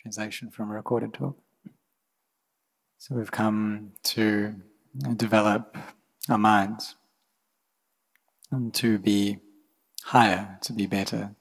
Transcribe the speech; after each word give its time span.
translation 0.00 0.50
from 0.50 0.70
a 0.70 0.74
recorded 0.74 1.12
talk. 1.12 1.36
So 2.98 3.14
we've 3.14 3.30
come 3.30 3.92
to 4.04 4.54
develop 5.16 5.76
our 6.28 6.38
minds 6.38 6.96
and 8.50 8.72
to 8.74 8.98
be 8.98 9.38
higher, 10.04 10.58
to 10.62 10.72
be 10.72 10.86
better. 10.86 11.34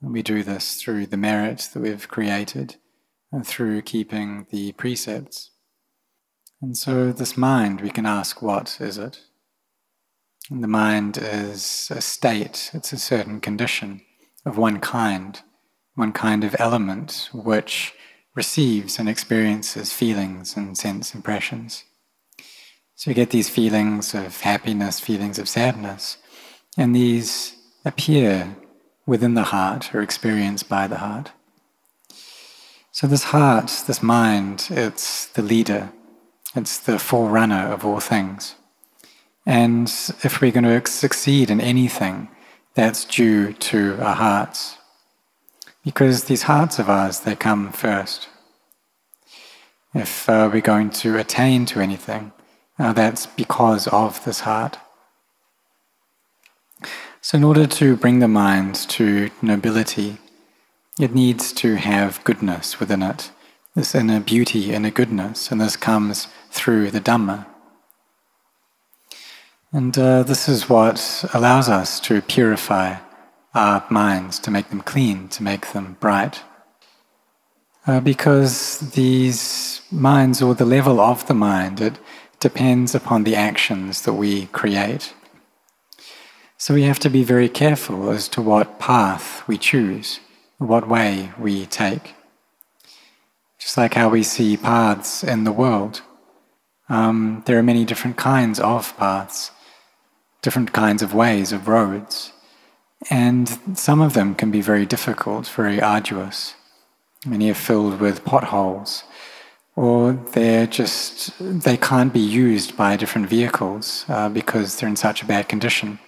And 0.00 0.12
we 0.12 0.22
do 0.22 0.42
this 0.42 0.80
through 0.80 1.06
the 1.06 1.16
merit 1.16 1.68
that 1.72 1.80
we've 1.80 2.08
created 2.08 2.76
and 3.32 3.46
through 3.46 3.82
keeping 3.82 4.46
the 4.50 4.72
precepts. 4.72 5.50
And 6.62 6.76
so, 6.76 7.10
this 7.12 7.36
mind, 7.36 7.80
we 7.80 7.90
can 7.90 8.04
ask, 8.04 8.42
what 8.42 8.78
is 8.80 8.98
it? 8.98 9.20
And 10.50 10.62
the 10.62 10.68
mind 10.68 11.16
is 11.16 11.90
a 11.94 12.00
state, 12.00 12.70
it's 12.74 12.92
a 12.92 12.98
certain 12.98 13.40
condition 13.40 14.02
of 14.44 14.58
one 14.58 14.80
kind 14.80 15.40
one 16.00 16.12
kind 16.12 16.42
of 16.42 16.56
element 16.58 17.28
which 17.32 17.94
receives 18.34 18.98
and 18.98 19.08
experiences 19.08 19.92
feelings 19.92 20.56
and 20.56 20.76
sense 20.76 21.14
impressions. 21.14 21.84
So 22.96 23.10
you 23.10 23.14
get 23.14 23.30
these 23.30 23.50
feelings 23.50 24.14
of 24.14 24.40
happiness, 24.40 24.98
feelings 24.98 25.38
of 25.38 25.48
sadness, 25.48 26.16
and 26.76 26.96
these 26.96 27.54
appear 27.84 28.56
within 29.06 29.34
the 29.34 29.50
heart 29.54 29.94
or 29.94 30.00
experienced 30.00 30.68
by 30.68 30.86
the 30.86 30.98
heart. 30.98 31.32
So 32.92 33.06
this 33.06 33.24
heart, 33.24 33.84
this 33.86 34.02
mind, 34.02 34.68
it's 34.70 35.26
the 35.26 35.42
leader, 35.42 35.92
it's 36.54 36.78
the 36.78 36.98
forerunner 36.98 37.72
of 37.72 37.84
all 37.84 38.00
things. 38.00 38.54
And 39.46 39.86
if 40.22 40.40
we're 40.40 40.52
going 40.52 40.64
to 40.64 40.90
succeed 40.90 41.50
in 41.50 41.60
anything, 41.60 42.28
that's 42.74 43.04
due 43.04 43.52
to 43.70 43.98
our 44.00 44.14
hearts. 44.14 44.78
Because 45.84 46.24
these 46.24 46.42
hearts 46.42 46.78
of 46.78 46.90
ours, 46.90 47.20
they 47.20 47.34
come 47.34 47.72
first. 47.72 48.28
If 49.94 50.28
uh, 50.28 50.48
we're 50.52 50.60
going 50.60 50.90
to 50.90 51.18
attain 51.18 51.66
to 51.66 51.80
anything, 51.80 52.32
uh, 52.78 52.92
that's 52.92 53.26
because 53.26 53.88
of 53.88 54.24
this 54.24 54.40
heart. 54.40 54.78
So, 57.22 57.36
in 57.38 57.44
order 57.44 57.66
to 57.66 57.96
bring 57.96 58.20
the 58.20 58.28
mind 58.28 58.74
to 58.90 59.30
nobility, 59.42 60.18
it 60.98 61.14
needs 61.14 61.52
to 61.54 61.76
have 61.76 62.22
goodness 62.24 62.78
within 62.78 63.02
it, 63.02 63.30
this 63.74 63.94
inner 63.94 64.20
beauty, 64.20 64.72
inner 64.72 64.90
goodness, 64.90 65.50
and 65.50 65.60
this 65.60 65.76
comes 65.76 66.28
through 66.50 66.90
the 66.90 67.00
Dhamma. 67.00 67.46
And 69.72 69.96
uh, 69.98 70.24
this 70.24 70.48
is 70.48 70.68
what 70.68 71.24
allows 71.32 71.68
us 71.68 72.00
to 72.00 72.22
purify 72.22 72.96
our 73.54 73.84
minds, 73.90 74.38
to 74.40 74.50
make 74.50 74.68
them 74.70 74.80
clean, 74.80 75.28
to 75.28 75.42
make 75.42 75.72
them 75.72 75.96
bright. 76.00 76.42
Uh, 77.86 78.00
because 78.00 78.78
these 78.92 79.80
minds, 79.90 80.40
or 80.42 80.54
the 80.54 80.64
level 80.64 81.00
of 81.00 81.26
the 81.26 81.34
mind, 81.34 81.80
it 81.80 81.98
depends 82.38 82.94
upon 82.94 83.24
the 83.24 83.36
actions 83.36 84.02
that 84.02 84.12
we 84.12 84.46
create. 84.46 85.14
So 86.56 86.74
we 86.74 86.82
have 86.82 86.98
to 87.00 87.10
be 87.10 87.24
very 87.24 87.48
careful 87.48 88.10
as 88.10 88.28
to 88.28 88.42
what 88.42 88.78
path 88.78 89.42
we 89.48 89.56
choose, 89.56 90.20
what 90.58 90.88
way 90.88 91.32
we 91.38 91.66
take. 91.66 92.14
Just 93.58 93.76
like 93.76 93.94
how 93.94 94.08
we 94.10 94.22
see 94.22 94.56
paths 94.56 95.24
in 95.24 95.44
the 95.44 95.52
world, 95.52 96.02
um, 96.88 97.42
there 97.46 97.58
are 97.58 97.62
many 97.62 97.84
different 97.84 98.16
kinds 98.16 98.60
of 98.60 98.96
paths, 98.96 99.52
different 100.42 100.72
kinds 100.72 101.02
of 101.02 101.14
ways, 101.14 101.52
of 101.52 101.68
roads. 101.68 102.32
And 103.08 103.48
some 103.74 104.00
of 104.00 104.12
them 104.12 104.34
can 104.34 104.50
be 104.50 104.60
very 104.60 104.84
difficult, 104.84 105.48
very 105.48 105.80
arduous. 105.80 106.54
Many 107.24 107.50
are 107.50 107.54
filled 107.54 108.00
with 108.00 108.24
potholes, 108.24 109.04
or 109.76 110.12
they're 110.12 110.66
just, 110.66 111.32
they 111.38 111.76
can't 111.76 112.12
be 112.12 112.20
used 112.20 112.76
by 112.76 112.96
different 112.96 113.28
vehicles 113.28 114.04
uh, 114.08 114.28
because 114.28 114.76
they're 114.76 114.88
in 114.88 114.96
such 114.96 115.22
a 115.22 115.26
bad 115.26 115.48
condition. 115.48 115.98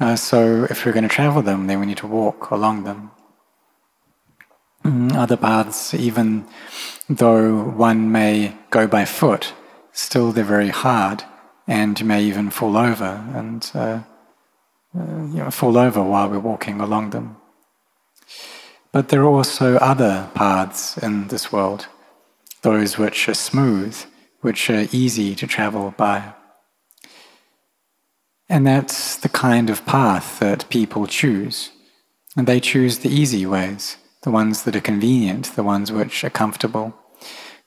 Uh, 0.00 0.16
so 0.16 0.66
if 0.70 0.84
we're 0.84 0.92
going 0.92 1.08
to 1.08 1.14
travel 1.14 1.42
them, 1.42 1.66
then 1.66 1.80
we 1.80 1.86
need 1.86 1.98
to 1.98 2.06
walk 2.06 2.50
along 2.50 2.84
them. 2.84 3.10
Mm, 4.84 5.14
other 5.14 5.36
paths, 5.36 5.94
even 5.94 6.46
though 7.08 7.62
one 7.70 8.12
may 8.12 8.54
go 8.70 8.86
by 8.86 9.04
foot, 9.04 9.54
still 9.92 10.32
they're 10.32 10.44
very 10.44 10.68
hard, 10.68 11.24
and 11.66 11.98
you 11.98 12.04
may 12.04 12.22
even 12.22 12.50
fall 12.50 12.76
over 12.76 13.24
and 13.34 13.70
uh, 13.74 14.00
uh, 14.96 15.24
you 15.32 15.38
know, 15.38 15.50
fall 15.50 15.76
over 15.76 16.02
while 16.02 16.28
we're 16.28 16.38
walking 16.38 16.80
along 16.80 17.10
them. 17.10 17.36
But 18.92 19.08
there 19.08 19.22
are 19.22 19.34
also 19.36 19.76
other 19.76 20.30
paths 20.34 20.96
in 20.98 21.28
this 21.28 21.50
world, 21.50 21.88
those 22.62 22.96
which 22.96 23.28
are 23.28 23.34
smooth, 23.34 23.96
which 24.40 24.70
are 24.70 24.86
easy 24.92 25.34
to 25.34 25.46
travel 25.46 25.92
by. 25.96 26.32
And 28.48 28.66
that's 28.66 29.16
the 29.16 29.28
kind 29.28 29.68
of 29.68 29.84
path 29.84 30.38
that 30.38 30.68
people 30.68 31.06
choose. 31.06 31.70
And 32.36 32.46
they 32.46 32.60
choose 32.60 32.98
the 32.98 33.08
easy 33.08 33.46
ways, 33.46 33.96
the 34.22 34.30
ones 34.30 34.62
that 34.62 34.76
are 34.76 34.80
convenient, 34.80 35.56
the 35.56 35.64
ones 35.64 35.90
which 35.90 36.22
are 36.22 36.30
comfortable, 36.30 36.94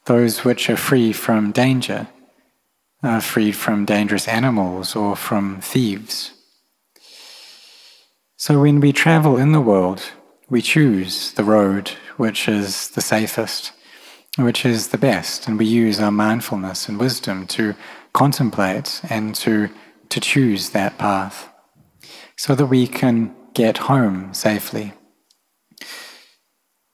those 0.06 0.46
which 0.46 0.70
are 0.70 0.78
free 0.78 1.12
from 1.12 1.52
danger, 1.52 2.08
uh, 3.04 3.20
freed 3.20 3.56
from 3.56 3.84
dangerous 3.84 4.28
animals 4.30 4.96
or 4.96 5.16
from 5.16 5.60
thieves. 5.60 6.37
So 8.40 8.62
when 8.62 8.80
we 8.80 8.94
travel 8.94 9.36
in 9.36 9.52
the 9.52 9.62
world, 9.62 10.12
we 10.48 10.62
choose 10.62 11.32
the 11.32 11.44
road 11.44 11.90
which 12.18 12.48
is 12.48 12.90
the 12.90 13.02
safest, 13.02 13.72
which 14.38 14.64
is 14.64 14.90
the 14.90 14.98
best, 15.00 15.48
and 15.48 15.58
we 15.58 15.66
use 15.66 16.00
our 16.00 16.12
mindfulness 16.12 16.88
and 16.88 17.00
wisdom 17.00 17.48
to 17.48 17.74
contemplate 18.14 19.02
and 19.10 19.34
to, 19.34 19.70
to 20.10 20.20
choose 20.20 20.70
that 20.70 21.00
path 21.00 21.52
so 22.36 22.54
that 22.54 22.68
we 22.68 22.86
can 22.86 23.36
get 23.56 23.80
home 23.90 24.32
safely. 24.36 24.94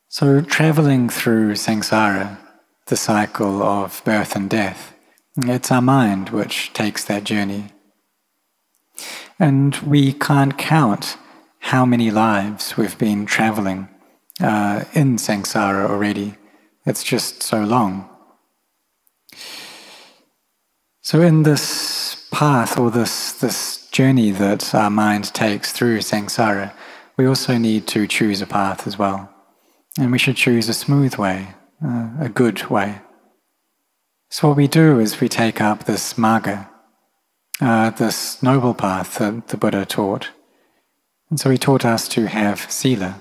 So, 0.08 0.40
traveling 0.40 1.10
through 1.10 1.56
samsara, 1.56 2.38
the 2.86 2.96
cycle 2.96 3.62
of 3.62 4.02
birth 4.06 4.38
and 4.38 4.50
death, 4.50 4.94
it's 5.36 5.72
our 5.72 5.81
mind 5.81 6.30
which 6.30 6.72
takes 6.72 7.04
that 7.06 7.25
journey. 7.25 7.66
And 9.38 9.75
we 9.78 10.14
can't 10.14 10.58
count 10.58 11.18
how 11.63 11.85
many 11.85 12.12
lives 12.12 12.75
we've 12.75 12.97
been 12.97 13.25
traveling 13.25 13.88
uh, 14.41 14.84
in 14.94 15.16
samsara 15.16 15.90
already. 15.90 16.35
It's 16.85 17.03
just 17.03 17.41
so 17.41 17.63
long. 17.63 18.09
So, 21.01 21.22
in 21.22 21.44
this 21.44 22.28
path 22.31 22.78
or 22.78 22.91
this, 22.91 23.31
this 23.31 23.88
journey 23.91 24.31
that 24.31 24.75
our 24.75 24.90
mind 24.90 25.34
takes 25.34 25.72
through 25.72 26.00
samsara, 26.00 26.74
we 27.16 27.25
also 27.25 27.57
need 27.57 27.88
to 27.88 28.07
choose 28.07 28.41
a 28.41 28.45
path 28.45 28.85
as 28.85 29.00
well. 29.00 29.30
And 29.97 30.12
we 30.12 30.19
should 30.19 30.35
choose 30.35 30.68
a 30.68 30.74
smooth 30.74 31.16
way, 31.16 31.47
uh, 31.84 32.09
a 32.19 32.30
good 32.30 32.69
way. 32.69 33.00
So, 34.30 34.50
what 34.50 34.57
we 34.57 34.68
do 34.68 35.00
is 35.00 35.22
we 35.22 35.30
take 35.30 35.62
up 35.62 35.85
this 35.85 36.16
magga, 36.16 36.68
uh, 37.62 37.91
this 37.91 38.44
noble 38.44 38.74
path 38.74 39.19
that 39.19 39.47
the 39.47 39.57
Buddha 39.57 39.85
taught. 39.85 40.31
And 41.34 41.40
so 41.40 41.50
he 41.50 41.58
taught 41.58 41.84
us 41.84 42.08
to 42.10 42.28
have 42.28 42.72
sila, 42.72 43.20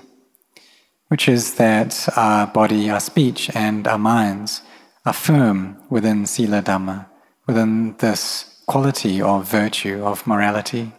which 1.07 1.27
is 1.27 1.55
that 1.55 2.07
our 2.15 2.45
body, 2.45 2.87
our 2.87 2.99
speech, 2.99 3.49
and 3.55 3.87
our 3.87 3.97
minds 3.97 4.61
are 5.03 5.13
firm 5.13 5.81
within 5.89 6.27
sila 6.27 6.61
dhamma, 6.61 7.07
within 7.47 7.97
this 7.97 8.61
quality 8.67 9.19
of 9.19 9.49
virtue, 9.49 10.03
of 10.03 10.27
morality. 10.27 10.91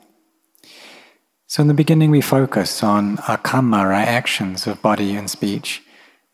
So 1.46 1.62
in 1.62 1.68
the 1.68 1.72
beginning, 1.82 2.10
we 2.10 2.20
focus 2.20 2.82
on 2.82 3.18
our 3.28 3.38
kamma, 3.38 3.76
our 3.76 3.92
actions 3.92 4.66
of 4.66 4.82
body 4.82 5.14
and 5.14 5.30
speech, 5.30 5.84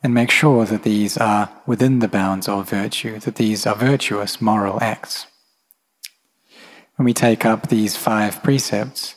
and 0.03 0.15
make 0.15 0.31
sure 0.31 0.65
that 0.65 0.83
these 0.83 1.19
are 1.19 1.51
within 1.67 1.99
the 1.99 2.09
bounds 2.09 2.49
of 2.49 2.71
virtue, 2.71 3.19
that 3.19 3.37
these 3.37 3.67
are 3.67 3.75
virtuous 3.75 4.41
moral 4.41 4.83
acts. 4.83 5.27
When 6.97 7.05
we 7.05 7.13
take 7.13 7.45
up 7.45 7.69
these 7.69 7.99
five 7.99 8.43
precepts, 8.43 9.17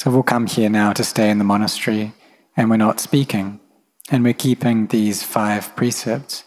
so 0.00 0.10
we'll 0.10 0.22
come 0.22 0.46
here 0.46 0.70
now 0.70 0.94
to 0.94 1.04
stay 1.04 1.28
in 1.28 1.36
the 1.36 1.44
monastery 1.44 2.14
and 2.56 2.70
we're 2.70 2.78
not 2.78 3.00
speaking 3.00 3.60
and 4.10 4.24
we're 4.24 4.32
keeping 4.32 4.86
these 4.86 5.22
five 5.22 5.76
precepts. 5.76 6.42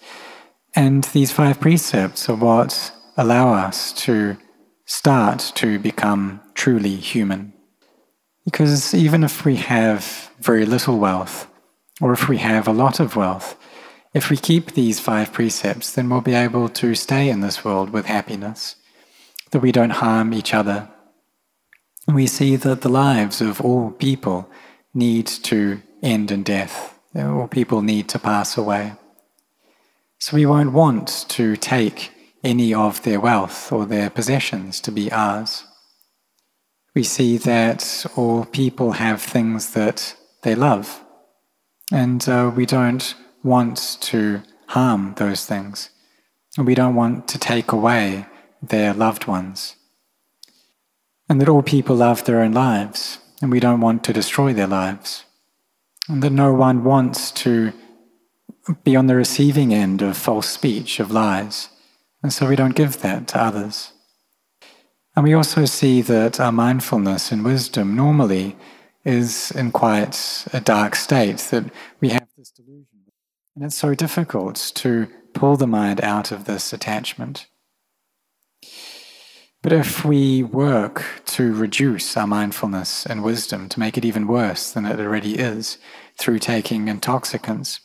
And 0.75 1.03
these 1.03 1.31
five 1.31 1.59
precepts 1.59 2.27
are 2.27 2.35
what 2.35 2.91
allow 3.15 3.53
us 3.53 3.93
to 4.05 4.37
start 4.85 5.51
to 5.53 5.77
become 5.77 6.41
truly 6.55 6.95
human. 6.95 7.53
Because 8.43 8.91
even 8.91 9.23
if 9.23 9.45
we 9.45 9.57
have 9.57 10.31
very 10.39 10.65
little 10.65 10.97
wealth, 10.97 11.47
or 12.01 12.11
if 12.11 12.27
we 12.27 12.39
have 12.39 12.67
a 12.67 12.73
lot 12.73 12.99
of 12.99 13.15
wealth, 13.15 13.55
if 14.15 14.31
we 14.31 14.35
keep 14.35 14.71
these 14.71 14.99
five 14.99 15.31
precepts, 15.31 15.91
then 15.91 16.09
we'll 16.09 16.21
be 16.21 16.33
able 16.33 16.69
to 16.69 16.95
stay 16.95 17.29
in 17.29 17.41
this 17.41 17.63
world 17.63 17.91
with 17.91 18.07
happiness, 18.07 18.77
that 19.51 19.61
we 19.61 19.71
don't 19.71 20.01
harm 20.01 20.33
each 20.33 20.55
other, 20.55 20.89
we 22.07 22.27
see 22.27 22.55
that 22.57 22.81
the 22.81 22.89
lives 22.89 23.41
of 23.41 23.61
all 23.61 23.91
people 23.91 24.49
need 24.93 25.27
to 25.27 25.81
end 26.01 26.31
in 26.31 26.43
death. 26.43 26.99
All 27.15 27.47
people 27.47 27.81
need 27.81 28.09
to 28.09 28.19
pass 28.19 28.57
away. 28.57 28.93
So 30.19 30.35
we 30.35 30.45
won't 30.45 30.73
want 30.73 31.25
to 31.29 31.55
take 31.55 32.11
any 32.43 32.73
of 32.73 33.03
their 33.03 33.19
wealth 33.19 33.71
or 33.71 33.85
their 33.85 34.09
possessions 34.09 34.81
to 34.81 34.91
be 34.91 35.11
ours. 35.11 35.65
We 36.95 37.03
see 37.03 37.37
that 37.37 38.05
all 38.15 38.45
people 38.45 38.93
have 38.93 39.21
things 39.21 39.71
that 39.73 40.15
they 40.43 40.55
love, 40.55 41.01
and 41.91 42.27
uh, 42.27 42.51
we 42.55 42.65
don't 42.65 43.15
want 43.43 43.97
to 44.01 44.43
harm 44.67 45.15
those 45.17 45.45
things. 45.45 45.89
We 46.57 46.75
don't 46.75 46.95
want 46.95 47.27
to 47.29 47.39
take 47.39 47.71
away 47.71 48.27
their 48.61 48.93
loved 48.93 49.25
ones. 49.25 49.75
And 51.33 51.41
that 51.41 51.49
all 51.49 51.63
people 51.63 51.95
love 51.95 52.25
their 52.25 52.41
own 52.43 52.51
lives, 52.51 53.17
and 53.41 53.49
we 53.49 53.59
don't 53.59 53.81
want 53.81 54.03
to 54.03 54.13
destroy 54.13 54.53
their 54.53 54.67
lives. 54.67 55.25
And 56.07 56.21
that 56.21 56.29
no 56.29 56.53
one 56.53 56.83
wants 56.83 57.31
to 57.31 57.73
be 58.83 58.95
on 58.95 59.07
the 59.07 59.15
receiving 59.15 59.73
end 59.73 60.03
of 60.03 60.15
false 60.15 60.47
speech, 60.47 60.99
of 60.99 61.09
lies. 61.09 61.69
And 62.21 62.31
so 62.31 62.47
we 62.47 62.55
don't 62.55 62.75
give 62.75 63.01
that 63.01 63.27
to 63.29 63.41
others. 63.41 63.93
And 65.15 65.23
we 65.23 65.33
also 65.33 65.65
see 65.65 66.03
that 66.03 66.39
our 66.39 66.51
mindfulness 66.51 67.31
and 67.31 67.43
wisdom 67.43 67.95
normally 67.95 68.55
is 69.03 69.49
in 69.49 69.71
quite 69.71 70.45
a 70.53 70.59
dark 70.59 70.93
state, 70.93 71.39
that 71.49 71.63
we 71.99 72.09
have 72.09 72.27
this 72.37 72.51
delusion. 72.51 73.05
And 73.55 73.65
it's 73.65 73.75
so 73.75 73.95
difficult 73.95 74.71
to 74.75 75.07
pull 75.33 75.57
the 75.57 75.65
mind 75.65 75.99
out 76.01 76.31
of 76.31 76.45
this 76.45 76.73
attachment. 76.73 77.47
But 79.63 79.71
if 79.71 80.03
we 80.03 80.43
work 80.43 81.05
to 81.27 81.53
reduce 81.53 82.17
our 82.17 82.27
mindfulness 82.27 83.05
and 83.05 83.23
wisdom, 83.23 83.69
to 83.69 83.79
make 83.79 83.97
it 83.97 84.03
even 84.03 84.27
worse 84.27 84.73
than 84.73 84.85
it 84.85 84.99
already 84.99 85.39
is, 85.39 85.77
through 86.19 86.39
taking 86.39 86.89
intoxicants, 86.89 87.79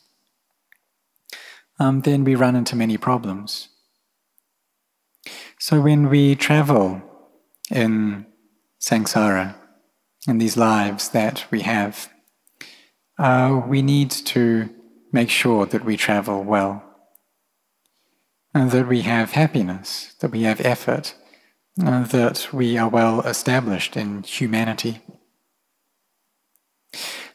um, 1.78 2.00
then 2.00 2.25
we 2.25 2.34
run 2.34 2.56
into 2.56 2.75
many 2.75 2.98
problems. 2.98 3.69
So 5.60 5.80
when 5.80 6.08
we 6.08 6.34
travel 6.34 7.00
in 7.70 8.26
samsara, 8.81 9.54
in 10.26 10.38
these 10.38 10.56
lives 10.56 11.10
that 11.10 11.46
we 11.52 11.60
have, 11.60 12.12
uh, 13.20 13.62
we 13.69 13.82
need 13.82 14.10
to 14.10 14.69
make 15.12 15.31
sure 15.31 15.64
that 15.66 15.84
we 15.84 15.96
travel 15.96 16.42
well, 16.42 16.82
and 18.52 18.72
that 18.72 18.88
we 18.88 19.02
have 19.02 19.31
happiness, 19.31 20.14
that 20.20 20.32
we 20.32 20.42
have 20.42 20.60
effort, 20.60 21.14
that 21.78 22.48
we 22.52 22.76
are 22.76 22.88
well 22.88 23.20
established 23.20 23.96
in 23.96 24.22
humanity. 24.22 25.00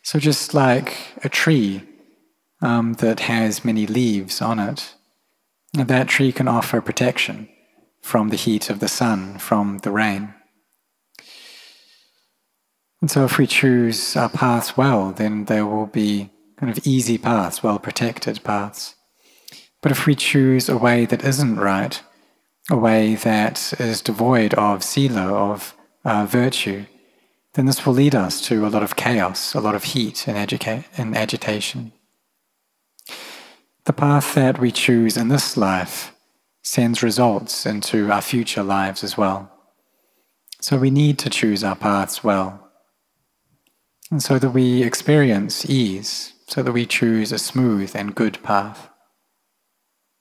So, 0.01 0.19
just 0.19 0.53
like 0.53 0.97
a 1.23 1.29
tree 1.29 1.83
um, 2.61 2.93
that 2.93 3.21
has 3.21 3.63
many 3.63 3.87
leaves 3.87 4.41
on 4.41 4.59
it, 4.59 4.95
that 5.73 6.09
tree 6.09 6.31
can 6.31 6.47
offer 6.47 6.81
protection 6.81 7.47
from 8.01 8.29
the 8.29 8.35
heat 8.35 8.69
of 8.69 8.79
the 8.79 8.87
sun, 8.87 9.37
from 9.37 9.79
the 9.79 9.91
rain. 9.91 10.33
And 13.01 13.09
so, 13.09 13.23
if 13.23 13.37
we 13.37 13.47
choose 13.47 14.17
our 14.17 14.29
paths 14.29 14.75
well, 14.75 15.11
then 15.11 15.45
there 15.45 15.65
will 15.65 15.87
be 15.87 16.31
kind 16.57 16.71
of 16.71 16.85
easy 16.85 17.17
paths, 17.17 17.63
well 17.63 17.79
protected 17.79 18.43
paths. 18.43 18.95
But 19.81 19.91
if 19.91 20.05
we 20.05 20.15
choose 20.15 20.69
a 20.69 20.77
way 20.77 21.05
that 21.05 21.23
isn't 21.23 21.57
right, 21.57 22.01
a 22.71 22.77
way 22.77 23.15
that 23.15 23.73
is 23.79 24.01
devoid 24.01 24.53
of 24.53 24.83
sila, 24.83 25.33
of 25.33 25.75
uh, 26.05 26.25
virtue, 26.25 26.85
then 27.53 27.65
this 27.65 27.85
will 27.85 27.93
lead 27.93 28.15
us 28.15 28.41
to 28.47 28.65
a 28.65 28.69
lot 28.69 28.83
of 28.83 28.95
chaos, 28.95 29.53
a 29.53 29.59
lot 29.59 29.75
of 29.75 29.83
heat 29.83 30.27
and, 30.27 30.37
educa- 30.37 30.85
and 30.97 31.15
agitation. 31.15 31.91
The 33.85 33.93
path 33.93 34.33
that 34.35 34.59
we 34.59 34.71
choose 34.71 35.17
in 35.17 35.27
this 35.27 35.57
life 35.57 36.13
sends 36.61 37.03
results 37.03 37.65
into 37.65 38.09
our 38.11 38.21
future 38.21 38.63
lives 38.63 39.03
as 39.03 39.17
well. 39.17 39.51
So 40.61 40.77
we 40.77 40.89
need 40.89 41.19
to 41.19 41.29
choose 41.29 41.63
our 41.63 41.75
paths 41.75 42.23
well. 42.23 42.71
And 44.09 44.23
so 44.23 44.39
that 44.39 44.51
we 44.51 44.81
experience 44.81 45.69
ease, 45.69 46.33
so 46.47 46.63
that 46.63 46.71
we 46.71 46.85
choose 46.85 47.31
a 47.31 47.37
smooth 47.37 47.93
and 47.95 48.15
good 48.15 48.41
path. 48.43 48.89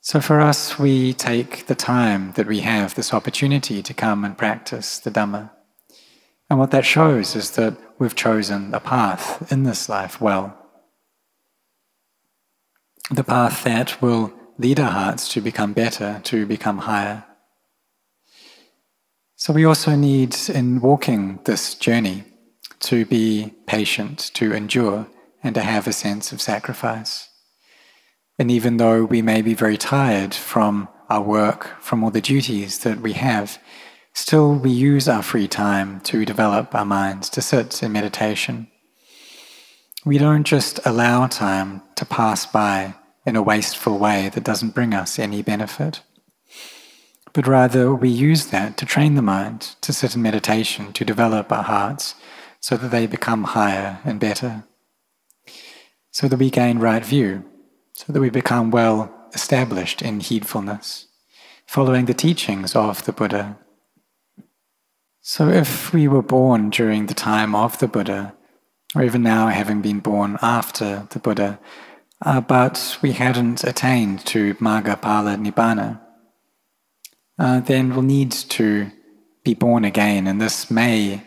So 0.03 0.21
for 0.21 0.41
us, 0.41 0.79
we 0.79 1.15
take 1.15 1.67
the 1.67 1.75
time 1.75 2.33
that 2.33 2.47
we 2.47 2.61
have, 2.61 2.95
this 2.95 3.15
opportunity 3.15 3.83
to 3.83 3.95
come 3.95 4.25
and 4.25 4.37
practice 4.37 4.99
the 4.99 5.11
Dhamma. 5.11 5.51
And 6.51 6.59
what 6.59 6.73
that 6.73 6.85
shows 6.85 7.35
is 7.35 7.53
that 7.53 7.77
we've 7.99 8.15
chosen 8.15 8.75
a 8.75 8.81
path 8.81 9.51
in 9.51 9.63
this 9.63 9.89
life 9.89 10.21
well 10.21 10.59
the 13.11 13.25
path 13.25 13.65
that 13.65 14.01
will 14.01 14.33
lead 14.59 14.81
our 14.81 14.91
hearts 14.91 15.29
to 15.29 15.41
become 15.41 15.73
better, 15.73 16.21
to 16.25 16.47
become 16.47 16.79
higher. 16.79 17.25
So 19.37 19.53
we 19.53 19.65
also 19.65 19.97
need, 19.97 20.37
in 20.49 20.81
walking 20.81 21.41
this 21.45 21.75
journey, 21.75 22.25
to 22.81 23.05
be 23.05 23.55
patient, 23.67 24.31
to 24.35 24.53
endure, 24.53 25.09
and 25.43 25.55
to 25.55 25.63
have 25.63 25.87
a 25.87 25.93
sense 25.93 26.33
of 26.33 26.41
sacrifice. 26.41 27.29
And 28.39 28.51
even 28.51 28.79
though 28.79 29.05
we 29.05 29.23
may 29.23 29.43
be 29.43 29.55
very 29.55 29.77
tired 29.77 30.35
from 30.35 30.89
our 31.09 31.23
work, 31.23 31.81
from 31.81 32.03
all 32.03 32.11
the 32.11 32.21
duties 32.21 32.79
that 32.81 33.01
we 33.01 33.13
have, 33.13 33.59
still 34.15 34.55
we 34.55 34.71
use 34.71 35.09
our 35.09 35.23
free 35.23 35.47
time 35.47 36.01
to 36.01 36.25
develop 36.25 36.75
our 36.75 36.85
minds, 36.85 37.29
to 37.31 37.43
sit 37.43 37.83
in 37.83 37.93
meditation. 37.93 38.69
We 40.05 40.19
don't 40.19 40.45
just 40.45 40.81
allow 40.85 41.27
time 41.27 41.83
to 41.97 42.05
pass 42.05 42.47
by 42.47 42.95
in 43.25 43.37
a 43.37 43.43
wasteful 43.43 43.99
way 43.99 44.31
that 44.31 44.45
doesn't 44.45 44.75
bring 44.75 44.95
us 44.95 45.19
any 45.19 45.43
benefit. 45.43 46.01
But 47.33 47.47
rather, 47.47 47.95
we 47.95 48.09
use 48.09 48.47
that 48.47 48.77
to 48.79 48.87
train 48.87 49.15
the 49.15 49.23
mind, 49.23 49.77
to 49.83 49.93
sit 49.93 50.15
in 50.15 50.23
meditation, 50.23 50.93
to 50.95 51.05
develop 51.05 51.53
our 51.53 51.63
hearts 51.63 52.15
so 52.61 52.77
that 52.77 52.91
they 52.91 53.07
become 53.07 53.45
higher 53.45 54.01
and 54.05 54.21
better, 54.21 54.65
so 56.11 56.29
that 56.29 56.39
we 56.39 56.51
gain 56.51 56.79
right 56.79 57.05
view, 57.05 57.45
so 57.93 58.13
that 58.13 58.21
we 58.21 58.31
become 58.31 58.71
well 58.71 59.13
established 59.35 60.03
in 60.03 60.21
heedfulness, 60.21 61.07
following 61.67 62.07
the 62.07 62.15
teachings 62.15 62.75
of 62.75 63.05
the 63.05 63.13
Buddha. 63.13 63.59
So, 65.21 65.49
if 65.49 65.93
we 65.93 66.09
were 66.09 66.23
born 66.23 66.71
during 66.71 67.07
the 67.07 67.15
time 67.15 67.55
of 67.55 67.79
the 67.79 67.87
Buddha, 67.87 68.35
or 68.95 69.03
even 69.03 69.23
now 69.23 69.49
having 69.49 69.81
been 69.81 70.01
born 70.01 70.37
after 70.43 71.07
the 71.11 71.19
Buddha, 71.19 71.61
uh, 72.25 72.41
but 72.41 72.99
we 73.03 73.13
hadn't 73.13 73.65
attained 73.65 74.25
to 74.27 74.55
Magga 74.55 75.01
Phala 75.01 75.37
Nibbana, 75.37 76.01
uh, 77.39 77.61
then 77.61 77.91
we'll 77.91 78.03
need 78.03 78.33
to 78.33 78.91
be 79.45 79.55
born 79.55 79.85
again, 79.85 80.27
and 80.27 80.41
this 80.41 80.71
may 80.71 81.23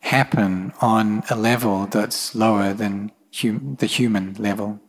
happen 0.00 0.72
on 0.80 1.22
a 1.30 1.36
level 1.36 1.86
that's 1.86 2.34
lower 2.34 2.72
than 2.72 3.12
hum- 3.34 3.76
the 3.78 3.86
human 3.86 4.34
level. 4.34 4.80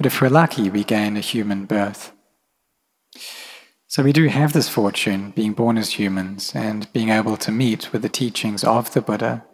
But 0.00 0.06
if 0.06 0.22
we're 0.22 0.30
lucky, 0.30 0.70
we 0.70 0.82
gain 0.82 1.18
a 1.18 1.20
human 1.20 1.66
birth. 1.66 2.12
So 3.86 4.02
we 4.02 4.14
do 4.14 4.28
have 4.28 4.54
this 4.54 4.66
fortune, 4.66 5.32
being 5.32 5.52
born 5.52 5.76
as 5.76 5.98
humans 5.98 6.52
and 6.54 6.90
being 6.94 7.10
able 7.10 7.36
to 7.36 7.52
meet 7.52 7.92
with 7.92 8.00
the 8.00 8.08
teachings 8.08 8.64
of 8.64 8.94
the 8.94 9.02
Buddha, 9.02 9.44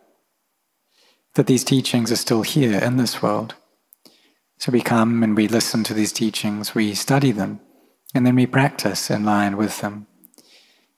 that 1.34 1.48
these 1.48 1.64
teachings 1.64 2.12
are 2.12 2.22
still 2.24 2.42
here 2.42 2.78
in 2.78 2.96
this 2.96 3.20
world. 3.20 3.56
So 4.56 4.70
we 4.70 4.82
come 4.82 5.24
and 5.24 5.36
we 5.36 5.48
listen 5.48 5.82
to 5.82 5.94
these 5.94 6.12
teachings, 6.12 6.76
we 6.76 6.94
study 6.94 7.32
them, 7.32 7.58
and 8.14 8.24
then 8.24 8.36
we 8.36 8.46
practice 8.46 9.10
in 9.10 9.24
line 9.24 9.56
with 9.56 9.80
them. 9.80 10.06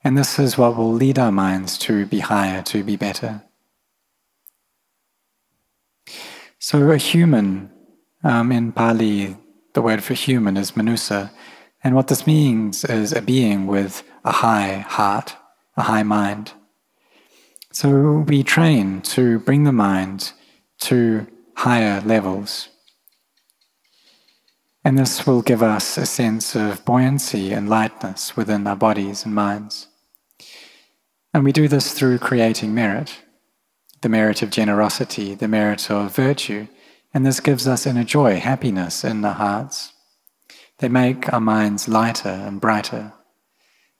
And 0.03 0.15
this 0.15 0.37
is 0.37 0.59
what 0.59 0.77
will 0.77 0.93
lead 0.93 1.17
our 1.17 1.31
minds 1.31 1.75
to 1.79 2.05
be 2.05 2.19
higher, 2.19 2.61
to 2.61 2.83
be 2.83 2.97
better. 2.97 3.41
So, 6.59 6.91
a 6.91 6.97
human, 6.97 7.71
um, 8.23 8.51
in 8.51 8.71
Pali, 8.71 9.37
the 9.73 9.81
word 9.81 10.03
for 10.03 10.13
human 10.13 10.57
is 10.57 10.71
manusa, 10.71 11.31
and 11.83 11.95
what 11.95 12.07
this 12.07 12.27
means 12.27 12.83
is 12.85 13.13
a 13.13 13.21
being 13.21 13.67
with 13.67 14.03
a 14.25 14.31
high 14.31 14.79
heart, 14.79 15.35
a 15.77 15.83
high 15.83 16.03
mind. 16.03 16.53
So, 17.71 18.25
we 18.27 18.43
train 18.43 19.01
to 19.01 19.39
bring 19.39 19.63
the 19.63 19.71
mind 19.71 20.33
to 20.79 21.27
higher 21.55 22.01
levels. 22.01 22.69
And 24.83 24.97
this 24.97 25.27
will 25.27 25.41
give 25.41 25.61
us 25.61 25.97
a 25.97 26.05
sense 26.05 26.55
of 26.55 26.83
buoyancy 26.85 27.51
and 27.51 27.69
lightness 27.69 28.35
within 28.35 28.65
our 28.65 28.75
bodies 28.75 29.25
and 29.25 29.35
minds. 29.35 29.87
And 31.33 31.43
we 31.43 31.51
do 31.51 31.67
this 31.67 31.93
through 31.93 32.19
creating 32.19 32.73
merit 32.73 33.19
the 34.01 34.09
merit 34.09 34.41
of 34.41 34.49
generosity, 34.49 35.35
the 35.35 35.47
merit 35.47 35.91
of 35.91 36.15
virtue, 36.15 36.67
and 37.13 37.25
this 37.25 37.39
gives 37.39 37.67
us 37.67 37.85
inner 37.85 38.03
joy, 38.03 38.39
happiness 38.39 39.03
in 39.03 39.21
the 39.21 39.33
hearts. 39.33 39.93
They 40.77 40.89
make 40.89 41.31
our 41.33 41.41
minds 41.41 41.87
lighter 41.87 42.29
and 42.29 42.61
brighter. 42.61 43.13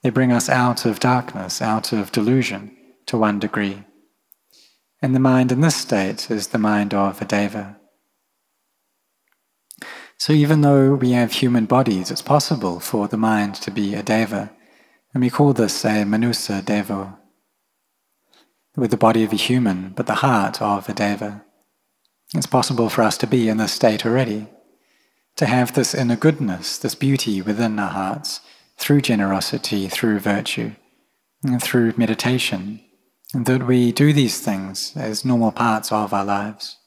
They 0.01 0.10
bring 0.10 0.32
us 0.32 0.48
out 0.48 0.86
of 0.86 1.00
darkness, 1.00 1.62
out 1.62 1.92
of 1.92 2.12
delusion 2.12 2.75
to 3.08 3.18
one 3.18 3.39
degree. 3.39 3.84
And 5.01 5.16
the 5.16 5.20
mind 5.20 5.51
in 5.51 5.62
this 5.62 5.75
state 5.75 6.30
is 6.30 6.48
the 6.48 6.58
mind 6.58 6.94
of 6.94 7.22
a 7.22 7.25
deva. 7.25 7.78
So 10.18 10.34
even 10.34 10.62
though 10.62 10.96
we 10.96 11.12
have 11.12 11.32
human 11.32 11.66
bodies, 11.66 12.12
it's 12.12 12.22
possible 12.22 12.80
for 12.80 13.08
the 13.08 13.18
mind 13.18 13.56
to 13.56 13.72
be 13.72 13.96
a 13.96 14.04
deva. 14.04 14.51
And 15.13 15.24
we 15.24 15.30
call 15.30 15.54
this 15.54 15.84
a 15.86 16.04
manusa 16.04 16.62
devo, 16.62 17.18
with 18.75 18.92
the 18.92 18.98
body 18.98 19.24
of 19.24 19.34
a 19.34 19.38
human, 19.38 19.94
but 19.96 20.06
the 20.06 20.16
heart 20.16 20.62
of 20.62 20.88
a 20.88 20.94
deva. 20.94 21.44
It's 22.33 22.45
possible 22.45 22.89
for 22.89 23.01
us 23.01 23.17
to 23.17 23.27
be 23.27 23.50
in 23.50 23.57
this 23.57 23.71
state 23.71 24.05
already, 24.05 24.48
to 25.36 25.45
have 25.45 25.74
this 25.74 25.95
inner 25.95 26.15
goodness, 26.15 26.77
this 26.77 26.95
beauty 26.95 27.41
within 27.41 27.79
our 27.79 27.89
hearts, 27.89 28.41
through 28.77 29.01
generosity, 29.01 29.88
through 29.88 30.19
virtue, 30.19 30.74
through 31.59 31.93
meditation, 31.98 32.81
and 33.33 33.45
that 33.45 33.65
we 33.65 33.91
do 33.91 34.13
these 34.13 34.39
things 34.41 34.93
as 34.95 35.25
normal 35.25 35.51
parts 35.51 35.91
of 35.91 36.13
our 36.13 36.25
lives. 36.25 36.77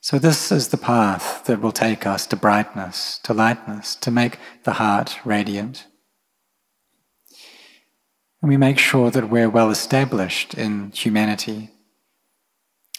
So, 0.00 0.18
this 0.18 0.50
is 0.50 0.68
the 0.68 0.76
path 0.76 1.44
that 1.44 1.60
will 1.60 1.70
take 1.70 2.06
us 2.06 2.26
to 2.26 2.36
brightness, 2.36 3.18
to 3.22 3.32
lightness, 3.32 3.94
to 3.96 4.10
make 4.10 4.38
the 4.64 4.72
heart 4.72 5.18
radiant. 5.24 5.86
And 8.40 8.48
we 8.48 8.56
make 8.56 8.78
sure 8.78 9.12
that 9.12 9.30
we're 9.30 9.48
well 9.48 9.70
established 9.70 10.54
in 10.54 10.90
humanity. 10.90 11.70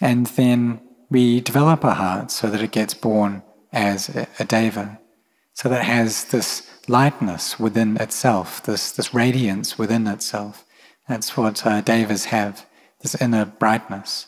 And 0.01 0.25
then 0.27 0.81
we 1.09 1.41
develop 1.41 1.85
our 1.85 1.95
heart 1.95 2.31
so 2.31 2.49
that 2.49 2.61
it 2.61 2.71
gets 2.71 2.93
born 2.93 3.43
as 3.71 4.09
a 4.39 4.45
deva, 4.45 4.99
so 5.53 5.69
that 5.69 5.81
it 5.81 5.85
has 5.85 6.25
this 6.25 6.69
lightness 6.87 7.59
within 7.59 7.97
itself, 7.97 8.63
this, 8.63 8.91
this 8.91 9.13
radiance 9.13 9.77
within 9.77 10.07
itself. 10.07 10.65
That's 11.07 11.35
what 11.35 11.65
uh, 11.65 11.81
devas 11.81 12.25
have, 12.25 12.65
this 13.01 13.19
inner 13.21 13.45
brightness. 13.45 14.27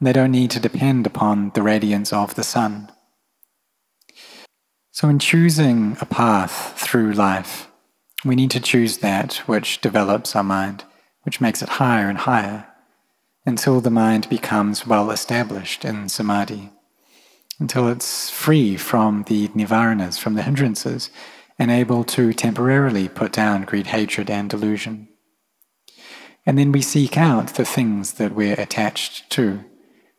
They 0.00 0.12
don't 0.12 0.32
need 0.32 0.50
to 0.50 0.60
depend 0.60 1.06
upon 1.06 1.50
the 1.54 1.62
radiance 1.62 2.12
of 2.12 2.34
the 2.34 2.44
sun. 2.44 2.90
So, 4.90 5.08
in 5.08 5.18
choosing 5.18 5.96
a 6.00 6.06
path 6.06 6.74
through 6.76 7.12
life, 7.12 7.68
we 8.24 8.36
need 8.36 8.50
to 8.52 8.60
choose 8.60 8.98
that 8.98 9.36
which 9.46 9.80
develops 9.80 10.36
our 10.36 10.44
mind, 10.44 10.84
which 11.22 11.40
makes 11.40 11.62
it 11.62 11.68
higher 11.68 12.08
and 12.08 12.18
higher, 12.18 12.66
until 13.46 13.80
the 13.80 13.90
mind 13.90 14.28
becomes 14.28 14.86
well 14.86 15.10
established 15.10 15.84
in 15.84 16.08
samadhi, 16.08 16.70
until 17.60 17.88
it's 17.88 18.30
free 18.30 18.76
from 18.76 19.24
the 19.24 19.48
nivaranas, 19.48 20.18
from 20.18 20.34
the 20.34 20.42
hindrances, 20.42 21.10
and 21.58 21.70
able 21.70 22.04
to 22.04 22.32
temporarily 22.32 23.08
put 23.08 23.32
down 23.32 23.62
greed, 23.62 23.88
hatred, 23.88 24.28
and 24.28 24.50
delusion. 24.50 25.08
And 26.46 26.58
then 26.58 26.72
we 26.72 26.82
seek 26.82 27.16
out 27.16 27.54
the 27.54 27.64
things 27.64 28.14
that 28.14 28.34
we're 28.34 28.60
attached 28.60 29.30
to 29.30 29.64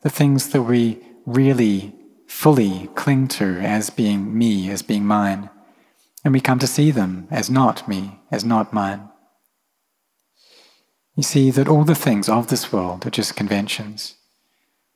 the 0.05 0.09
things 0.11 0.49
that 0.49 0.61
we 0.61 1.01
really 1.25 1.91
fully 2.27 2.87
cling 2.93 3.27
to 3.27 3.57
as 3.59 3.89
being 3.89 4.37
me, 4.37 4.69
as 4.69 4.83
being 4.83 5.03
mine, 5.03 5.49
and 6.23 6.31
we 6.31 6.39
come 6.39 6.59
to 6.59 6.67
see 6.67 6.91
them 6.91 7.27
as 7.31 7.49
not 7.49 7.87
me, 7.87 8.19
as 8.29 8.45
not 8.45 8.71
mine. 8.71 9.09
You 11.15 11.23
see 11.23 11.49
that 11.51 11.67
all 11.67 11.85
the 11.85 11.95
things 11.95 12.27
of 12.27 12.47
this 12.47 12.73
world 12.73 13.05
are 13.05 13.11
just 13.11 13.35
conventions. 13.35 14.15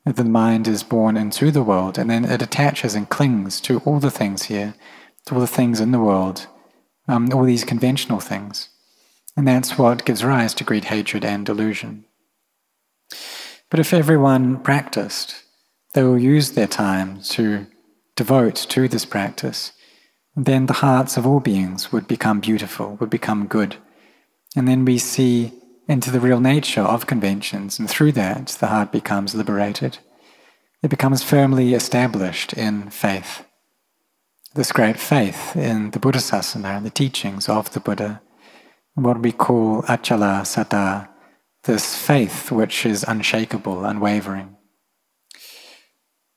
The 0.04 0.24
mind 0.24 0.68
is 0.68 0.82
born 0.82 1.16
into 1.16 1.50
the 1.50 1.62
world 1.62 1.98
and 1.98 2.10
then 2.10 2.24
it 2.24 2.42
attaches 2.42 2.94
and 2.94 3.08
clings 3.08 3.60
to 3.62 3.78
all 3.80 4.00
the 4.00 4.10
things 4.10 4.44
here, 4.44 4.74
to 5.26 5.34
all 5.34 5.40
the 5.40 5.46
things 5.46 5.80
in 5.80 5.92
the 5.92 5.98
world, 5.98 6.46
um, 7.08 7.28
all 7.32 7.44
these 7.44 7.64
conventional 7.64 8.20
things. 8.20 8.68
And 9.36 9.46
that's 9.46 9.78
what 9.78 10.04
gives 10.04 10.24
rise 10.24 10.52
to 10.54 10.64
greed, 10.64 10.86
hatred, 10.86 11.24
and 11.24 11.46
delusion. 11.46 12.04
But 13.70 13.80
if 13.80 13.94
everyone 13.94 14.60
practiced, 14.60 15.44
they 15.94 16.02
will 16.02 16.18
use 16.18 16.52
their 16.52 16.66
time 16.66 17.20
to 17.22 17.66
devote 18.16 18.56
to 18.56 18.88
this 18.88 19.04
practice, 19.04 19.72
then 20.36 20.66
the 20.66 20.74
hearts 20.74 21.16
of 21.16 21.26
all 21.26 21.40
beings 21.40 21.92
would 21.92 22.06
become 22.06 22.40
beautiful, 22.40 22.96
would 22.96 23.10
become 23.10 23.46
good. 23.46 23.76
And 24.56 24.66
then 24.66 24.84
we 24.84 24.98
see 24.98 25.52
into 25.90 26.12
the 26.12 26.20
real 26.20 26.38
nature 26.38 26.82
of 26.82 27.08
conventions, 27.08 27.80
and 27.80 27.90
through 27.90 28.12
that, 28.12 28.46
the 28.60 28.68
heart 28.68 28.92
becomes 28.92 29.34
liberated. 29.34 29.98
It 30.84 30.88
becomes 30.88 31.24
firmly 31.24 31.74
established 31.74 32.52
in 32.52 32.90
faith. 32.90 33.44
This 34.54 34.70
great 34.70 35.00
faith 35.00 35.56
in 35.56 35.90
the 35.90 35.98
Buddhasasana 35.98 36.76
and 36.76 36.86
the 36.86 36.90
teachings 36.90 37.48
of 37.48 37.72
the 37.72 37.80
Buddha, 37.80 38.22
what 38.94 39.20
we 39.20 39.32
call 39.32 39.82
achala 39.82 40.42
saddha, 40.42 41.08
this 41.64 41.96
faith 41.96 42.52
which 42.52 42.86
is 42.86 43.04
unshakable, 43.08 43.84
unwavering. 43.84 44.56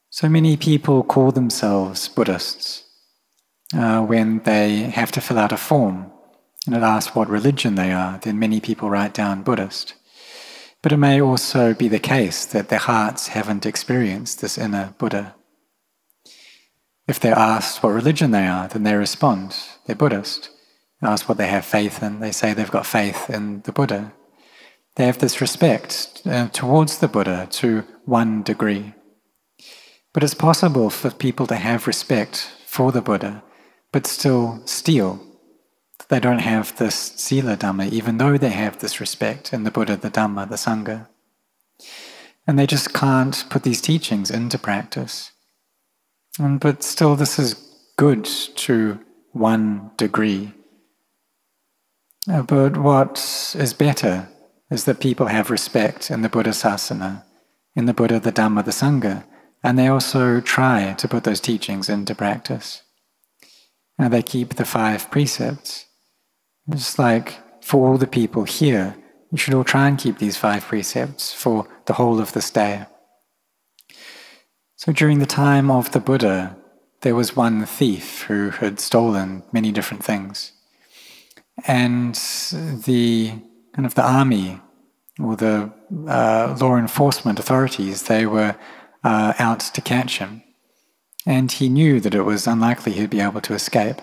So 0.09 0.29
many 0.29 0.57
people 0.57 1.03
call 1.03 1.31
themselves 1.31 2.07
Buddhists 2.07 2.85
uh, 3.75 4.01
when 4.01 4.39
they 4.39 4.89
have 4.99 5.11
to 5.11 5.21
fill 5.21 5.37
out 5.37 5.51
a 5.51 5.57
form 5.57 6.12
and 6.65 6.75
it 6.75 6.81
asks 6.81 7.15
what 7.15 7.29
religion 7.29 7.75
they 7.75 7.91
are, 7.91 8.19
then 8.19 8.39
many 8.39 8.59
people 8.59 8.89
write 8.89 9.13
down 9.13 9.43
Buddhist. 9.43 9.95
But 10.81 10.91
it 10.91 10.97
may 10.97 11.21
also 11.21 11.73
be 11.73 11.87
the 11.87 11.99
case 11.99 12.45
that 12.45 12.69
their 12.69 12.79
hearts 12.79 13.29
haven't 13.29 13.65
experienced 13.65 14.41
this 14.41 14.57
inner 14.57 14.93
Buddha. 14.97 15.35
If 17.07 17.19
they're 17.19 17.37
asked 17.37 17.83
what 17.83 17.93
religion 17.93 18.31
they 18.31 18.47
are, 18.47 18.67
then 18.67 18.83
they 18.83 18.95
respond, 18.95 19.55
they're 19.85 19.95
Buddhist. 19.95 20.49
Ask 21.01 21.27
what 21.27 21.37
they 21.37 21.47
have 21.47 21.65
faith 21.65 22.01
in, 22.01 22.19
they 22.19 22.31
say 22.31 22.53
they've 22.53 22.71
got 22.71 22.85
faith 22.85 23.29
in 23.29 23.61
the 23.61 23.73
Buddha. 23.73 24.13
They 24.95 25.05
have 25.05 25.17
this 25.17 25.41
respect 25.41 26.21
uh, 26.25 26.47
towards 26.49 26.99
the 26.99 27.07
Buddha 27.07 27.47
to 27.51 27.83
one 28.05 28.43
degree. 28.43 28.93
But 30.13 30.23
it's 30.23 30.35
possible 30.35 30.89
for 30.89 31.09
people 31.09 31.47
to 31.47 31.55
have 31.55 31.87
respect 31.87 32.49
for 32.65 32.91
the 32.91 33.01
Buddha, 33.01 33.43
but 33.91 34.05
still 34.05 34.61
steal. 34.65 35.19
They 36.09 36.19
don't 36.19 36.39
have 36.39 36.77
this 36.77 36.95
sila 36.95 37.55
dhamma, 37.55 37.91
even 37.91 38.17
though 38.17 38.37
they 38.37 38.49
have 38.49 38.79
this 38.79 38.99
respect 38.99 39.53
in 39.53 39.63
the 39.63 39.71
Buddha, 39.71 39.95
the 39.95 40.11
Dhamma, 40.11 40.49
the 40.49 40.55
Sangha. 40.55 41.07
And 42.45 42.59
they 42.59 42.67
just 42.67 42.93
can't 42.93 43.45
put 43.49 43.63
these 43.63 43.81
teachings 43.81 44.29
into 44.29 44.57
practice. 44.57 45.31
And, 46.39 46.59
but 46.59 46.83
still, 46.83 47.15
this 47.15 47.39
is 47.39 47.53
good 47.97 48.25
to 48.25 48.99
one 49.31 49.91
degree. 49.97 50.53
Uh, 52.29 52.41
but 52.41 52.77
what 52.77 53.17
is 53.57 53.73
better 53.73 54.29
is 54.69 54.85
that 54.85 54.99
people 54.99 55.27
have 55.27 55.49
respect 55.49 56.09
in 56.09 56.21
the 56.21 56.29
Buddhasasana, 56.29 57.23
in 57.75 57.85
the 57.85 57.93
Buddha, 57.93 58.19
the 58.19 58.31
Dhamma, 58.31 58.63
the 58.65 58.71
Sangha, 58.71 59.23
and 59.63 59.77
they 59.77 59.87
also 59.87 60.41
try 60.41 60.93
to 60.93 61.07
put 61.07 61.23
those 61.23 61.39
teachings 61.39 61.89
into 61.89 62.15
practice. 62.15 62.81
And 63.97 64.11
they 64.11 64.23
keep 64.23 64.55
the 64.55 64.65
five 64.65 65.09
precepts. 65.11 65.85
It's 66.71 66.97
like 66.97 67.39
for 67.63 67.87
all 67.87 67.97
the 67.97 68.07
people 68.07 68.43
here, 68.43 68.95
you 69.31 69.37
should 69.37 69.53
all 69.53 69.63
try 69.63 69.87
and 69.87 69.97
keep 69.97 70.17
these 70.17 70.37
five 70.37 70.63
precepts 70.63 71.33
for 71.33 71.67
the 71.85 71.93
whole 71.93 72.19
of 72.19 72.33
this 72.33 72.49
day. 72.49 72.85
So 74.75 74.91
during 74.91 75.19
the 75.19 75.25
time 75.25 75.71
of 75.71 75.91
the 75.91 75.99
Buddha, 75.99 76.57
there 77.01 77.15
was 77.15 77.35
one 77.35 77.65
thief 77.65 78.23
who 78.23 78.49
had 78.49 78.79
stolen 78.79 79.43
many 79.51 79.71
different 79.71 80.03
things. 80.03 80.51
And 81.65 82.15
the 82.85 83.33
kind 83.73 83.85
of 83.85 83.95
the 83.95 84.03
army 84.03 84.59
or 85.19 85.35
the 85.35 85.71
uh, 86.07 86.57
law 86.59 86.77
enforcement 86.77 87.39
authorities, 87.39 88.03
they 88.03 88.25
were 88.25 88.55
uh, 89.03 89.33
out 89.37 89.59
to 89.59 89.81
catch 89.81 90.17
him. 90.19 90.43
And 91.25 91.51
he 91.51 91.69
knew 91.69 91.99
that 91.99 92.15
it 92.15 92.23
was 92.23 92.47
unlikely 92.47 92.93
he'd 92.93 93.09
be 93.09 93.21
able 93.21 93.41
to 93.41 93.53
escape. 93.53 94.01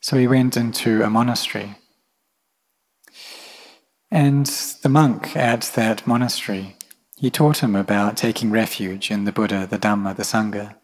So 0.00 0.16
he 0.16 0.26
went 0.26 0.56
into 0.56 1.02
a 1.02 1.10
monastery. 1.10 1.76
And 4.10 4.46
the 4.82 4.88
monk 4.88 5.36
at 5.36 5.62
that 5.74 6.06
monastery, 6.06 6.76
he 7.16 7.30
taught 7.30 7.62
him 7.62 7.76
about 7.76 8.16
taking 8.16 8.50
refuge 8.50 9.10
in 9.10 9.24
the 9.24 9.32
Buddha, 9.32 9.66
the 9.68 9.78
Dhamma, 9.78 10.16
the 10.16 10.22
Sangha. 10.22 10.76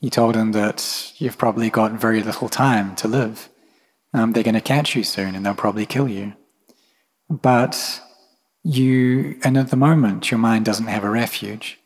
He 0.00 0.10
told 0.10 0.36
him 0.36 0.52
that 0.52 1.12
you've 1.18 1.38
probably 1.38 1.70
got 1.70 1.92
very 1.92 2.22
little 2.22 2.48
time 2.48 2.94
to 2.96 3.08
live. 3.08 3.48
Um, 4.12 4.32
they're 4.32 4.42
going 4.42 4.54
to 4.54 4.60
catch 4.60 4.94
you 4.94 5.02
soon 5.02 5.34
and 5.34 5.44
they'll 5.44 5.54
probably 5.54 5.86
kill 5.86 6.08
you. 6.08 6.34
But 7.28 8.00
you, 8.62 9.38
and 9.42 9.58
at 9.58 9.70
the 9.70 9.76
moment, 9.76 10.30
your 10.30 10.38
mind 10.38 10.64
doesn't 10.64 10.86
have 10.86 11.04
a 11.04 11.10
refuge. 11.10 11.78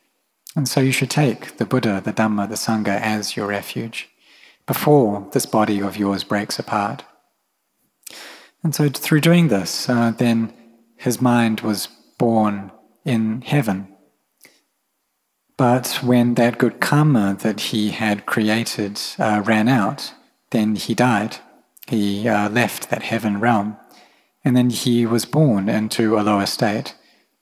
And 0.58 0.66
so 0.66 0.80
you 0.80 0.90
should 0.90 1.08
take 1.08 1.58
the 1.58 1.64
Buddha, 1.64 2.02
the 2.04 2.12
Dhamma, 2.12 2.48
the 2.48 2.56
Sangha 2.56 3.00
as 3.00 3.36
your 3.36 3.46
refuge 3.46 4.08
before 4.66 5.24
this 5.30 5.46
body 5.46 5.80
of 5.80 5.96
yours 5.96 6.24
breaks 6.24 6.58
apart. 6.58 7.04
And 8.64 8.74
so 8.74 8.88
through 8.88 9.20
doing 9.20 9.46
this, 9.46 9.88
uh, 9.88 10.10
then 10.10 10.52
his 10.96 11.22
mind 11.22 11.60
was 11.60 11.86
born 12.18 12.72
in 13.04 13.42
heaven. 13.42 13.94
But 15.56 16.00
when 16.02 16.34
that 16.34 16.58
good 16.58 16.80
karma 16.80 17.36
that 17.38 17.60
he 17.70 17.90
had 17.90 18.26
created 18.26 19.00
uh, 19.16 19.44
ran 19.46 19.68
out, 19.68 20.12
then 20.50 20.74
he 20.74 20.92
died. 20.92 21.36
He 21.86 22.26
uh, 22.26 22.48
left 22.48 22.90
that 22.90 23.04
heaven 23.04 23.38
realm. 23.38 23.76
And 24.44 24.56
then 24.56 24.70
he 24.70 25.06
was 25.06 25.24
born 25.24 25.68
into 25.68 26.18
a 26.18 26.22
lower 26.22 26.46
state, 26.46 26.96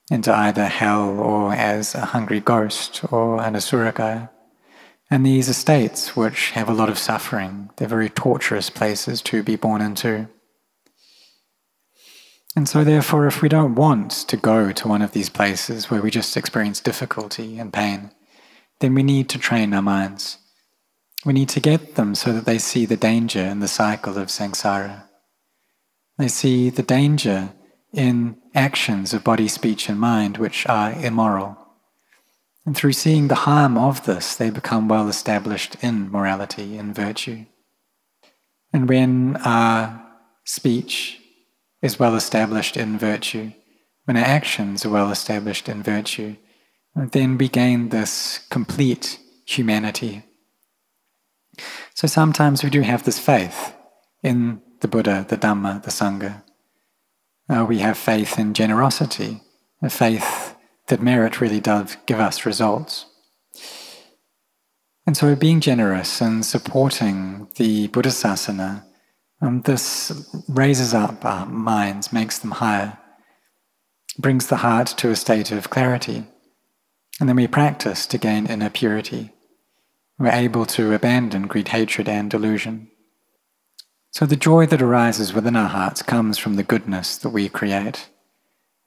into 0.09 0.33
either 0.33 0.65
hell 0.65 1.19
or 1.19 1.53
as 1.53 1.93
a 1.93 2.05
hungry 2.05 2.39
ghost 2.39 3.03
or 3.11 3.41
an 3.41 3.53
asuragaya. 3.55 4.29
And 5.09 5.25
these 5.25 5.47
estates, 5.47 6.15
which 6.15 6.51
have 6.51 6.69
a 6.69 6.73
lot 6.73 6.89
of 6.89 6.97
suffering. 6.97 7.69
They're 7.77 7.87
very 7.87 8.09
torturous 8.09 8.69
places 8.69 9.21
to 9.23 9.43
be 9.43 9.55
born 9.55 9.81
into. 9.81 10.27
And 12.55 12.67
so, 12.67 12.83
therefore, 12.83 13.27
if 13.27 13.41
we 13.41 13.49
don't 13.49 13.75
want 13.75 14.11
to 14.11 14.35
go 14.35 14.71
to 14.71 14.87
one 14.87 15.01
of 15.01 15.11
these 15.11 15.29
places 15.29 15.89
where 15.91 16.01
we 16.01 16.09
just 16.09 16.35
experience 16.35 16.79
difficulty 16.79 17.59
and 17.59 17.71
pain, 17.71 18.11
then 18.79 18.95
we 18.95 19.03
need 19.03 19.29
to 19.29 19.39
train 19.39 19.73
our 19.73 19.81
minds. 19.81 20.39
We 21.23 21.33
need 21.33 21.49
to 21.49 21.59
get 21.59 21.95
them 21.95 22.15
so 22.15 22.33
that 22.33 22.45
they 22.45 22.57
see 22.57 22.85
the 22.85 22.97
danger 22.97 23.41
in 23.41 23.59
the 23.59 23.67
cycle 23.67 24.17
of 24.17 24.29
samsara. 24.29 25.03
They 26.17 26.27
see 26.27 26.69
the 26.69 26.83
danger 26.83 27.53
in 27.97 28.37
actions 28.53 29.13
of 29.13 29.23
body, 29.23 29.47
speech, 29.47 29.89
and 29.89 29.99
mind 29.99 30.37
which 30.37 30.67
are 30.67 30.93
immoral. 30.93 31.57
And 32.65 32.75
through 32.75 32.93
seeing 32.93 33.27
the 33.27 33.43
harm 33.47 33.77
of 33.77 34.05
this, 34.05 34.35
they 34.35 34.49
become 34.49 34.87
well 34.87 35.07
established 35.07 35.75
in 35.81 36.11
morality 36.11 36.77
and 36.77 36.93
virtue. 36.93 37.45
And 38.71 38.87
when 38.87 39.37
our 39.37 40.05
speech 40.45 41.19
is 41.81 41.97
well 41.97 42.15
established 42.15 42.77
in 42.77 42.97
virtue, 42.99 43.51
when 44.05 44.17
our 44.17 44.25
actions 44.25 44.85
are 44.85 44.89
well 44.89 45.11
established 45.11 45.67
in 45.67 45.81
virtue, 45.81 46.35
then 46.95 47.37
we 47.37 47.47
gain 47.47 47.89
this 47.89 48.39
complete 48.49 49.19
humanity. 49.45 50.23
So 51.95 52.07
sometimes 52.07 52.63
we 52.63 52.69
do 52.69 52.81
have 52.81 53.03
this 53.03 53.19
faith 53.19 53.73
in 54.21 54.61
the 54.81 54.87
Buddha, 54.87 55.25
the 55.27 55.37
Dhamma, 55.37 55.81
the 55.83 55.89
Sangha. 55.89 56.43
Uh, 57.49 57.65
we 57.67 57.79
have 57.79 57.97
faith 57.97 58.37
in 58.37 58.53
generosity, 58.53 59.41
a 59.81 59.89
faith 59.89 60.55
that 60.87 61.01
merit 61.01 61.39
really 61.39 61.59
does 61.59 61.97
give 62.05 62.19
us 62.19 62.45
results. 62.45 63.05
And 65.05 65.15
so 65.15 65.35
being 65.35 65.61
generous 65.61 66.21
and 66.21 66.45
supporting 66.45 67.47
the 67.55 67.87
Buddhasasana 67.87 68.83
um, 69.41 69.61
this 69.61 70.11
raises 70.47 70.93
up 70.93 71.23
our 71.23 71.45
minds, 71.45 72.11
makes 72.11 72.39
them 72.39 72.51
higher, 72.51 72.97
brings 74.17 74.47
the 74.47 74.57
heart 74.57 74.87
to 74.97 75.11
a 75.11 75.15
state 75.15 75.51
of 75.51 75.69
clarity. 75.69 76.25
And 77.19 77.29
then 77.29 77.35
we 77.35 77.47
practice 77.47 78.05
to 78.07 78.17
gain 78.17 78.47
inner 78.47 78.69
purity. 78.69 79.33
We're 80.17 80.31
able 80.31 80.65
to 80.67 80.93
abandon 80.93 81.47
greed, 81.47 81.67
hatred, 81.67 82.09
and 82.09 82.31
delusion. 82.31 82.89
So 84.11 84.25
the 84.25 84.35
joy 84.35 84.65
that 84.67 84.81
arises 84.81 85.33
within 85.33 85.55
our 85.55 85.69
hearts 85.69 86.01
comes 86.01 86.37
from 86.37 86.55
the 86.55 86.63
goodness 86.63 87.17
that 87.17 87.29
we 87.29 87.49
create. 87.49 88.09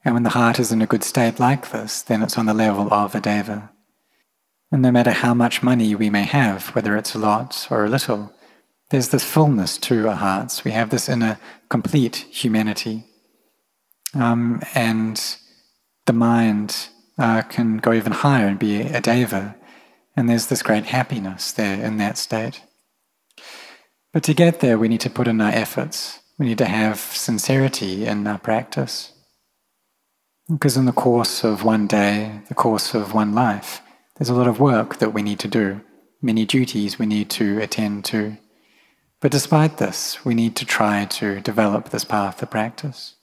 And 0.03 0.13
when 0.13 0.23
the 0.23 0.29
heart 0.29 0.59
is 0.59 0.71
in 0.71 0.81
a 0.81 0.87
good 0.87 1.03
state 1.03 1.39
like 1.39 1.71
this, 1.71 2.01
then 2.01 2.21
it's 2.23 2.37
on 2.37 2.47
the 2.47 2.53
level 2.53 2.91
of 2.93 3.13
a 3.13 3.21
deva. 3.21 3.71
And 4.71 4.81
no 4.81 4.91
matter 4.91 5.11
how 5.11 5.33
much 5.33 5.61
money 5.61 5.95
we 5.95 6.09
may 6.09 6.23
have, 6.23 6.67
whether 6.69 6.95
it's 6.97 7.13
a 7.13 7.19
lot 7.19 7.67
or 7.69 7.85
a 7.85 7.89
little, 7.89 8.33
there's 8.89 9.09
this 9.09 9.23
fullness 9.23 9.77
to 9.79 10.07
our 10.07 10.15
hearts. 10.15 10.63
We 10.63 10.71
have 10.71 10.89
this 10.89 11.07
inner 11.07 11.37
complete 11.69 12.27
humanity. 12.29 13.05
Um, 14.13 14.61
and 14.73 15.21
the 16.05 16.13
mind 16.13 16.89
uh, 17.17 17.43
can 17.43 17.77
go 17.77 17.93
even 17.93 18.11
higher 18.11 18.47
and 18.47 18.59
be 18.59 18.81
a 18.81 19.01
deva. 19.01 19.55
And 20.15 20.27
there's 20.27 20.47
this 20.47 20.63
great 20.63 20.85
happiness 20.85 21.51
there 21.51 21.81
in 21.83 21.97
that 21.97 22.17
state. 22.17 22.61
But 24.13 24.23
to 24.23 24.33
get 24.33 24.59
there, 24.59 24.77
we 24.77 24.89
need 24.89 25.01
to 25.01 25.09
put 25.09 25.27
in 25.27 25.39
our 25.39 25.51
efforts. 25.51 26.19
We 26.37 26.45
need 26.45 26.57
to 26.57 26.65
have 26.65 26.99
sincerity 26.99 28.05
in 28.05 28.27
our 28.27 28.39
practice. 28.39 29.13
Because 30.49 30.75
in 30.75 30.85
the 30.85 30.91
course 30.91 31.43
of 31.43 31.63
one 31.63 31.87
day, 31.87 32.41
the 32.49 32.55
course 32.55 32.93
of 32.93 33.13
one 33.13 33.33
life, 33.33 33.81
there's 34.17 34.29
a 34.29 34.33
lot 34.33 34.47
of 34.47 34.59
work 34.59 34.97
that 34.97 35.13
we 35.13 35.21
need 35.21 35.39
to 35.39 35.47
do, 35.47 35.81
many 36.21 36.45
duties 36.45 36.99
we 36.99 37.05
need 37.05 37.29
to 37.31 37.59
attend 37.61 38.03
to. 38.05 38.37
But 39.21 39.31
despite 39.31 39.77
this, 39.77 40.25
we 40.25 40.33
need 40.33 40.55
to 40.57 40.65
try 40.65 41.05
to 41.05 41.39
develop 41.39 41.89
this 41.89 42.03
path 42.03 42.41
of 42.41 42.49
practice. 42.49 43.15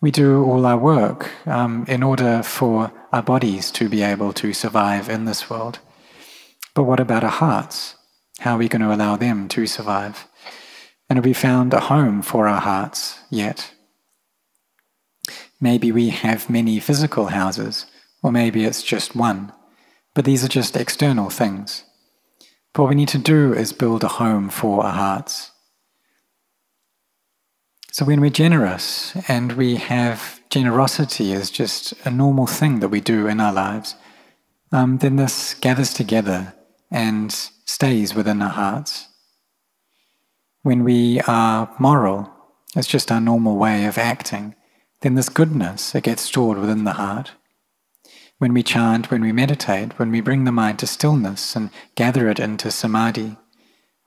We 0.00 0.10
do 0.10 0.44
all 0.44 0.66
our 0.66 0.76
work 0.76 1.30
um, 1.46 1.86
in 1.88 2.02
order 2.02 2.42
for 2.42 2.92
our 3.10 3.22
bodies 3.22 3.70
to 3.72 3.88
be 3.88 4.02
able 4.02 4.32
to 4.34 4.52
survive 4.52 5.08
in 5.08 5.24
this 5.24 5.48
world. 5.48 5.78
But 6.74 6.84
what 6.84 7.00
about 7.00 7.24
our 7.24 7.30
hearts? 7.30 7.96
How 8.40 8.54
are 8.54 8.58
we 8.58 8.68
going 8.68 8.82
to 8.82 8.92
allow 8.92 9.16
them 9.16 9.48
to 9.48 9.66
survive? 9.66 10.26
And 11.08 11.16
have 11.16 11.24
we 11.24 11.32
found 11.32 11.72
a 11.72 11.80
home 11.80 12.22
for 12.22 12.48
our 12.48 12.60
hearts 12.60 13.18
yet? 13.30 13.72
Maybe 15.60 15.92
we 15.92 16.10
have 16.10 16.50
many 16.50 16.80
physical 16.80 17.26
houses, 17.26 17.86
or 18.22 18.32
maybe 18.32 18.64
it's 18.64 18.82
just 18.82 19.14
one, 19.14 19.52
but 20.14 20.24
these 20.24 20.44
are 20.44 20.48
just 20.48 20.76
external 20.76 21.30
things. 21.30 21.84
But 22.72 22.82
what 22.82 22.88
we 22.90 22.96
need 22.96 23.08
to 23.08 23.18
do 23.18 23.54
is 23.54 23.72
build 23.72 24.02
a 24.02 24.08
home 24.08 24.50
for 24.50 24.84
our 24.84 24.92
hearts. 24.92 25.52
So 27.92 28.04
when 28.04 28.20
we're 28.20 28.30
generous 28.30 29.16
and 29.28 29.52
we 29.52 29.76
have 29.76 30.40
generosity 30.50 31.32
as 31.32 31.50
just 31.50 31.94
a 32.04 32.10
normal 32.10 32.48
thing 32.48 32.80
that 32.80 32.88
we 32.88 33.00
do 33.00 33.28
in 33.28 33.38
our 33.40 33.52
lives, 33.52 33.94
um, 34.72 34.98
then 34.98 35.14
this 35.14 35.54
gathers 35.54 35.94
together 35.94 36.52
and 36.90 37.32
stays 37.32 38.14
within 38.14 38.42
our 38.42 38.50
hearts. 38.50 39.08
When 40.62 40.84
we 40.84 41.20
are 41.22 41.74
moral, 41.78 42.32
it's 42.76 42.88
just 42.88 43.12
our 43.12 43.20
normal 43.20 43.56
way 43.56 43.84
of 43.84 43.98
acting, 43.98 44.54
then 45.00 45.14
this 45.14 45.28
goodness, 45.28 45.94
it 45.94 46.04
gets 46.04 46.22
stored 46.22 46.58
within 46.58 46.84
the 46.84 46.94
heart 46.94 47.32
when 48.38 48.52
we 48.52 48.62
chant, 48.62 49.10
when 49.10 49.22
we 49.22 49.32
meditate, 49.32 49.98
when 49.98 50.10
we 50.10 50.20
bring 50.20 50.44
the 50.44 50.52
mind 50.52 50.78
to 50.78 50.86
stillness 50.86 51.56
and 51.56 51.70
gather 51.94 52.28
it 52.28 52.38
into 52.38 52.70
samadhi, 52.70 53.36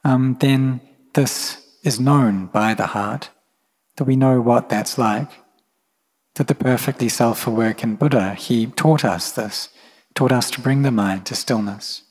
um, 0.03 0.37
then 0.41 0.81
this 1.13 1.65
is 1.83 1.99
known 1.99 2.47
by 2.47 2.73
the 2.73 2.87
heart, 2.87 3.29
that 3.95 4.03
we 4.03 4.15
know 4.15 4.41
what 4.41 4.69
that's 4.69 4.97
like. 4.97 5.29
That 6.35 6.47
the 6.47 6.55
perfectly 6.55 7.09
self 7.09 7.47
awakened 7.47 7.97
Buddha, 7.97 8.35
he 8.35 8.67
taught 8.67 9.03
us 9.03 9.31
this, 9.31 9.69
taught 10.13 10.31
us 10.31 10.51
to 10.51 10.61
bring 10.61 10.83
the 10.83 10.91
mind 10.91 11.25
to 11.25 11.35
stillness. 11.35 12.03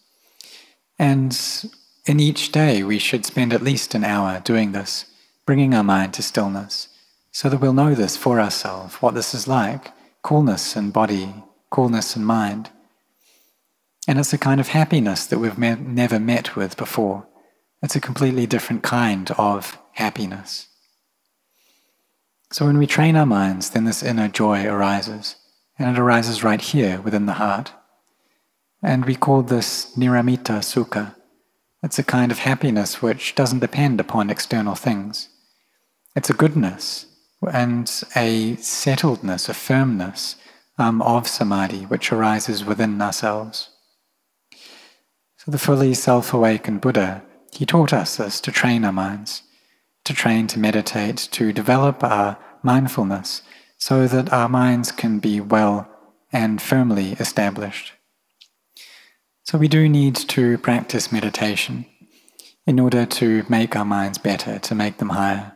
And 0.99 1.37
in 2.07 2.21
each 2.21 2.53
day, 2.53 2.83
we 2.83 2.99
should 2.99 3.27
spend 3.27 3.53
at 3.53 3.63
least 3.63 3.95
an 3.95 4.05
hour 4.05 4.41
doing 4.41 4.73
this, 4.73 5.07
bringing 5.45 5.75
our 5.75 5.85
mind 5.85 6.15
to 6.15 6.23
stillness, 6.23 6.89
so 7.31 7.49
that 7.49 7.61
we'll 7.61 7.73
know 7.73 7.95
this 7.95 8.17
for 8.17 8.41
ourselves, 8.41 8.97
what 8.97 9.15
this 9.15 9.35
is 9.35 9.47
like 9.47 9.93
coolness 10.23 10.75
in 10.75 10.91
body, 10.91 11.33
coolness 11.71 12.17
in 12.17 12.25
mind. 12.25 12.71
And 14.09 14.19
it's 14.19 14.33
a 14.33 14.39
kind 14.39 14.61
of 14.61 14.69
happiness 14.69 15.25
that 15.27 15.39
we've 15.39 15.59
met, 15.59 15.81
never 15.81 16.19
met 16.19 16.57
with 16.57 16.77
before. 16.77 17.29
It's 17.81 17.95
a 17.95 18.01
completely 18.01 18.47
different 18.47 18.83
kind 18.83 19.31
of 19.39 19.79
happiness. 19.93 20.67
So 22.51 22.67
when 22.67 22.79
we 22.79 22.87
train 22.87 23.15
our 23.15 23.27
minds, 23.27 23.71
then 23.71 23.85
this 23.85 24.03
inner 24.03 24.29
joy 24.29 24.67
arises, 24.67 25.37
and 25.79 25.95
it 25.95 26.01
arises 26.01 26.43
right 26.43 26.61
here 26.61 27.01
within 27.01 27.27
the 27.27 27.35
heart. 27.35 27.73
And 28.87 29.05
we 29.05 29.17
call 29.17 29.43
this 29.43 29.97
niramita 29.97 30.63
sukha. 30.63 31.17
It's 31.83 31.99
a 31.99 32.05
kind 32.05 32.31
of 32.31 32.39
happiness 32.39 33.03
which 33.03 33.35
doesn't 33.35 33.59
depend 33.59 33.99
upon 33.99 34.31
external 34.31 34.77
things. 34.77 35.29
It's 36.15 36.31
a 36.31 36.35
goodness 36.35 37.07
and 37.53 37.89
a 38.15 38.55
settledness, 38.59 39.49
a 39.49 39.55
firmness 39.55 40.37
um, 40.79 41.03
of 41.03 41.27
samadhi 41.27 41.83
which 41.87 42.13
arises 42.13 42.65
within 42.65 43.03
ourselves. 43.03 43.71
So 45.39 45.51
the 45.51 45.59
fully 45.59 45.93
self 45.93 46.33
awakened 46.33 46.81
Buddha, 46.81 47.25
he 47.51 47.67
taught 47.67 47.93
us 47.93 48.19
this 48.19 48.41
to 48.43 48.53
train 48.53 48.85
our 48.85 48.93
minds, 48.93 49.43
to 50.05 50.15
train 50.15 50.47
to 50.47 50.61
meditate, 50.61 51.17
to 51.33 51.53
develop 51.53 52.05
our 52.05 52.39
mindfulness 52.63 53.43
so 53.79 54.07
that 54.07 54.33
our 54.33 54.49
minds 54.49 54.93
can 54.93 55.19
be 55.19 55.41
well 55.41 55.89
and 56.33 56.63
firmly 56.63 57.15
established. 57.19 57.96
So 59.47 59.59
we 59.59 59.69
do 59.69 59.89
need 59.89 60.17
to 60.17 60.59
practice 60.59 61.13
meditation 61.13 61.87
in 62.67 62.81
order 62.81 63.07
to 63.07 63.45
make 63.49 63.77
our 63.77 63.85
minds 63.85 64.19
better, 64.19 64.59
to 64.59 64.75
make 64.75 64.99
them 64.99 65.11
higher. 65.11 65.53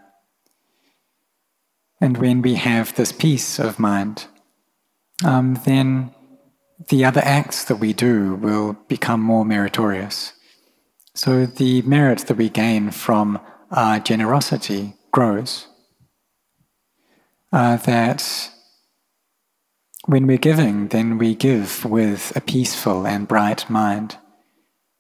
And 2.01 2.17
when 2.17 2.41
we 2.41 2.55
have 2.55 2.95
this 2.95 3.11
peace 3.11 3.59
of 3.59 3.81
mind, 3.81 4.29
um, 5.25 5.59
then 5.65 6.15
the 6.89 7.05
other 7.05 7.21
acts 7.25 7.65
that 7.65 7.77
we 7.77 7.93
do 7.93 8.37
will 8.37 8.75
become 8.87 9.21
more 9.21 9.45
meritorious. 9.45 10.35
So 11.17 11.45
the 11.45 11.83
merit 11.83 12.29
that 12.29 12.37
we 12.37 12.49
gain 12.49 12.93
from 12.93 13.41
our 13.73 13.99
generosity 13.99 14.95
grows. 15.11 15.67
Uh, 17.53 17.77
that 17.79 18.53
when 20.11 20.27
we're 20.27 20.39
giving, 20.39 20.89
then 20.89 21.19
we 21.19 21.35
give 21.35 21.85
with 21.85 22.33
a 22.37 22.41
peaceful 22.41 23.07
and 23.07 23.29
bright 23.29 23.69
mind. 23.71 24.19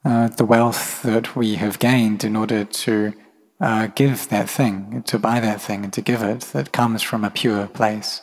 Uh, 0.05 0.29
the 0.29 0.44
wealth 0.44 1.03
that 1.03 1.37
we 1.37 1.57
have 1.57 1.79
gained 1.79 2.25
in 2.25 2.35
order 2.37 2.64
to 2.64 3.12
uh, 3.61 3.88
give 3.88 4.29
that 4.29 4.49
thing, 4.49 5.03
to 5.07 5.18
buy 5.18 5.40
that 5.40 5.61
thing, 5.61 5.85
and 5.85 5.92
to 5.92 6.01
give 6.01 6.23
it, 6.23 6.40
that 6.53 6.73
comes 6.73 7.03
from 7.03 7.25
a 7.25 7.31
pure 7.31 7.66
place 7.66 8.23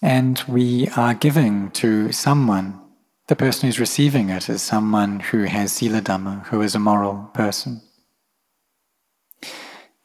and 0.00 0.42
we 0.46 0.88
are 0.96 1.14
giving 1.14 1.70
to 1.72 2.12
someone 2.12 2.80
the 3.26 3.36
person 3.36 3.66
who's 3.66 3.80
receiving 3.80 4.30
it 4.30 4.48
is 4.48 4.62
someone 4.62 5.20
who 5.20 5.44
has 5.44 5.72
sila 5.72 6.00
dhamma, 6.00 6.46
who 6.46 6.62
is 6.62 6.74
a 6.74 6.78
moral 6.78 7.30
person. 7.34 7.82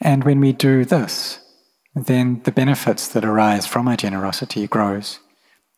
And 0.02 0.26
when 0.26 0.42
we 0.42 0.52
do 0.52 0.84
this, 0.84 1.39
then 1.96 2.42
the 2.44 2.52
benefits 2.52 3.08
that 3.10 3.24
arise 3.24 3.66
from 3.66 3.88
our 3.88 3.96
generosity 3.96 4.68
grows, 4.68 5.20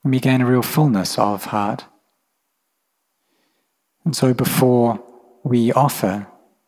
and 0.05 0.13
we 0.13 0.19
gain 0.19 0.39
a 0.39 0.45
real 0.45 0.61
fullness 0.61 1.17
of 1.17 1.45
heart. 1.45 1.85
And 4.05 4.15
so 4.15 4.35
before 4.35 5.03
we 5.43 5.73
offer, 5.73 6.27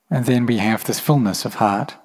and 0.09 0.25
then 0.25 0.47
we 0.47 0.57
have 0.57 0.85
this 0.85 0.99
fullness 0.99 1.45
of 1.45 1.55
heart. 1.55 1.95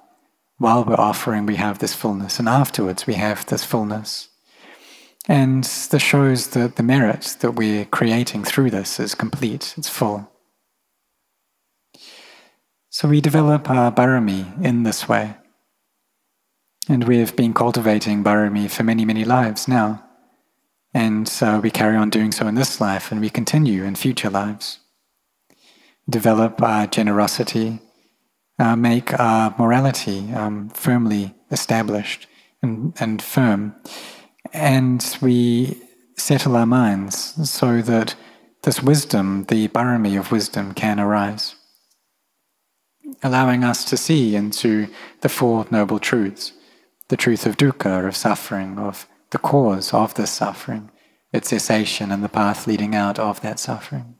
While 0.59 0.85
we're 0.85 0.95
offering, 0.95 1.47
we 1.47 1.57
have 1.57 1.79
this 1.79 1.95
fullness, 1.95 2.39
and 2.39 2.51
afterwards 2.51 3.07
we 3.07 3.15
have 3.15 3.47
this 3.47 3.65
fullness. 3.65 4.29
And 5.27 5.65
this 5.65 6.03
shows 6.03 6.49
that 6.49 6.77
the 6.77 6.83
merit 6.83 7.39
that 7.41 7.53
we're 7.53 7.87
creating 7.87 8.45
through 8.45 8.71
this 8.71 9.01
is 9.01 9.15
complete, 9.15 9.73
it's 9.79 9.89
full. 9.89 10.31
So 12.91 13.09
we 13.09 13.23
develop 13.23 13.71
our 13.71 13.91
barami 13.91 14.63
in 14.63 14.83
this 14.83 15.09
way. 15.09 15.37
And 16.91 17.05
we 17.05 17.21
have 17.21 17.37
been 17.37 17.55
cultivating 17.55 18.23
barami 18.23 18.71
for 18.71 18.83
many, 18.83 19.07
many 19.07 19.25
lives 19.25 19.67
now. 19.67 20.05
And 20.95 21.29
so 21.29 21.61
we 21.61 21.71
carry 21.71 21.97
on 21.97 22.11
doing 22.11 22.33
so 22.33 22.47
in 22.47 22.55
this 22.55 22.81
life 22.81 23.11
and 23.11 23.21
we 23.21 23.31
continue 23.31 23.85
in 23.85 23.95
future 23.95 24.31
lives. 24.31 24.79
Develop 26.09 26.61
our 26.61 26.87
generosity, 26.87 27.81
uh, 28.59 28.77
make 28.77 29.19
our 29.19 29.55
morality 29.59 30.33
um, 30.35 30.69
firmly 30.71 31.35
established 31.51 32.27
and, 32.63 32.93
and 33.01 33.23
firm 33.23 33.75
and 34.53 35.17
we 35.21 35.81
settle 36.17 36.57
our 36.57 36.67
minds 36.67 37.51
so 37.51 37.81
that 37.83 38.15
this 38.63 38.83
wisdom, 38.83 39.45
the 39.45 39.69
barami 39.69 40.19
of 40.19 40.31
wisdom, 40.31 40.73
can 40.73 41.01
arise, 41.01 41.55
allowing 43.23 43.65
us 43.65 43.85
to 43.87 43.97
see 43.97 44.37
into 44.37 44.89
the 45.21 45.29
Four 45.29 45.67
Noble 45.71 45.99
Truths 45.99 46.53
the 47.09 47.17
truth 47.17 47.45
of 47.45 47.57
dukkha, 47.57 48.07
of 48.07 48.17
suffering, 48.17 48.79
of 48.79 49.07
the 49.33 49.39
cause 49.39 49.93
of 49.93 50.15
this 50.15 50.31
suffering, 50.31 50.91
its 51.33 51.49
cessation, 51.49 52.13
and 52.13 52.23
the 52.23 52.29
path 52.29 52.67
leading 52.67 52.95
out 52.95 53.19
of 53.19 53.41
that 53.41 53.59
suffering. 53.59 54.15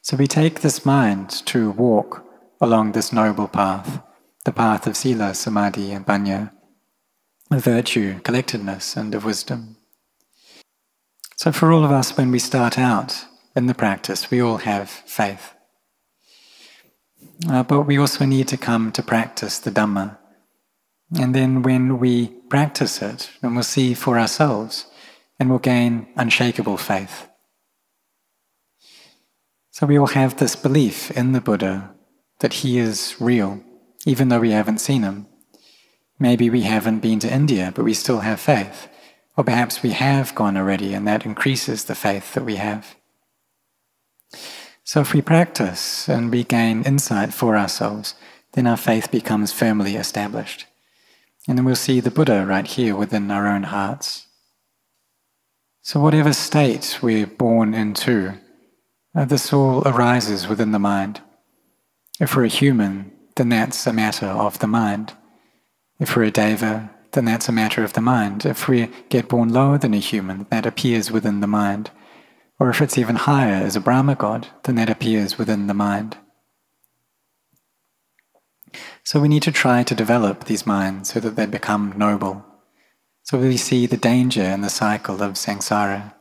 So 0.00 0.16
we 0.16 0.26
take 0.26 0.60
this 0.60 0.86
mind 0.86 1.30
to 1.46 1.70
walk 1.72 2.24
along 2.60 2.92
this 2.92 3.12
noble 3.12 3.48
path, 3.48 4.02
the 4.44 4.52
path 4.52 4.86
of 4.86 4.96
sila, 4.96 5.34
samadhi, 5.34 5.92
and 5.92 6.06
panya 6.06 6.52
of 7.50 7.64
virtue, 7.64 8.20
collectedness, 8.20 8.96
and 8.96 9.14
of 9.14 9.24
wisdom. 9.24 9.76
So, 11.36 11.52
for 11.52 11.72
all 11.72 11.84
of 11.84 11.90
us, 11.90 12.16
when 12.16 12.30
we 12.30 12.38
start 12.38 12.78
out 12.78 13.26
in 13.56 13.66
the 13.66 13.74
practice, 13.74 14.30
we 14.30 14.40
all 14.40 14.58
have 14.58 14.88
faith. 14.88 15.54
Uh, 17.48 17.62
but 17.62 17.82
we 17.82 17.98
also 17.98 18.24
need 18.24 18.48
to 18.48 18.56
come 18.56 18.92
to 18.92 19.02
practice 19.02 19.58
the 19.58 19.70
Dhamma. 19.70 20.18
And 21.18 21.34
then, 21.34 21.62
when 21.62 21.98
we 21.98 22.28
practice 22.48 23.02
it, 23.02 23.30
then 23.40 23.54
we'll 23.54 23.64
see 23.64 23.94
for 23.94 24.18
ourselves 24.18 24.86
and 25.38 25.50
we'll 25.50 25.58
gain 25.58 26.06
unshakable 26.16 26.78
faith. 26.78 27.28
So, 29.70 29.86
we 29.86 29.98
all 29.98 30.08
have 30.08 30.38
this 30.38 30.56
belief 30.56 31.10
in 31.10 31.32
the 31.32 31.40
Buddha 31.40 31.94
that 32.40 32.54
he 32.54 32.78
is 32.78 33.14
real, 33.20 33.62
even 34.06 34.28
though 34.28 34.40
we 34.40 34.52
haven't 34.52 34.80
seen 34.80 35.02
him. 35.02 35.26
Maybe 36.18 36.48
we 36.50 36.62
haven't 36.62 37.00
been 37.00 37.18
to 37.20 37.32
India, 37.32 37.72
but 37.74 37.84
we 37.84 37.94
still 37.94 38.20
have 38.20 38.40
faith. 38.40 38.88
Or 39.36 39.44
perhaps 39.44 39.82
we 39.82 39.90
have 39.90 40.34
gone 40.34 40.56
already, 40.56 40.94
and 40.94 41.06
that 41.06 41.26
increases 41.26 41.84
the 41.84 41.94
faith 41.94 42.34
that 42.34 42.44
we 42.44 42.56
have. 42.56 42.94
So 44.84 45.00
if 45.00 45.14
we 45.14 45.22
practice 45.22 46.08
and 46.08 46.30
we 46.30 46.44
gain 46.44 46.82
insight 46.84 47.32
for 47.32 47.56
ourselves, 47.56 48.14
then 48.52 48.66
our 48.66 48.76
faith 48.76 49.10
becomes 49.10 49.52
firmly 49.52 49.96
established. 49.96 50.66
And 51.48 51.58
then 51.58 51.64
we'll 51.64 51.74
see 51.74 52.00
the 52.00 52.10
Buddha 52.10 52.46
right 52.46 52.66
here 52.66 52.94
within 52.94 53.30
our 53.30 53.46
own 53.48 53.64
hearts. 53.64 54.26
So, 55.80 55.98
whatever 55.98 56.32
state 56.32 57.00
we're 57.02 57.26
born 57.26 57.74
into, 57.74 58.34
uh, 59.14 59.24
this 59.24 59.52
all 59.52 59.82
arises 59.86 60.46
within 60.46 60.70
the 60.70 60.78
mind. 60.78 61.20
If 62.20 62.36
we're 62.36 62.44
a 62.44 62.48
human, 62.48 63.10
then 63.34 63.48
that's 63.48 63.86
a 63.86 63.92
matter 63.92 64.26
of 64.26 64.60
the 64.60 64.68
mind. 64.68 65.14
If 65.98 66.16
we're 66.16 66.24
a 66.24 66.30
deva, 66.30 66.90
then 67.12 67.24
that's 67.24 67.48
a 67.48 67.52
matter 67.52 67.82
of 67.82 67.94
the 67.94 68.00
mind. 68.00 68.46
If 68.46 68.68
we 68.68 68.90
get 69.08 69.28
born 69.28 69.52
lower 69.52 69.78
than 69.78 69.94
a 69.94 69.98
human, 69.98 70.46
that 70.50 70.66
appears 70.66 71.10
within 71.10 71.40
the 71.40 71.46
mind. 71.46 71.90
Or 72.58 72.70
if 72.70 72.80
it's 72.80 72.96
even 72.96 73.16
higher 73.16 73.54
as 73.54 73.74
a 73.74 73.80
Brahma 73.80 74.14
god, 74.14 74.48
then 74.64 74.76
that 74.76 74.90
appears 74.90 75.36
within 75.36 75.66
the 75.66 75.74
mind. 75.74 76.16
So 79.04 79.20
we 79.20 79.28
need 79.28 79.42
to 79.42 79.52
try 79.52 79.82
to 79.82 79.94
develop 79.94 80.44
these 80.44 80.66
minds 80.66 81.12
so 81.12 81.20
that 81.20 81.36
they 81.36 81.46
become 81.46 81.94
noble. 81.96 82.44
So 83.24 83.38
we 83.38 83.56
see 83.56 83.86
the 83.86 83.96
danger 83.96 84.42
in 84.42 84.60
the 84.60 84.70
cycle 84.70 85.22
of 85.22 85.32
samsara. 85.34 86.14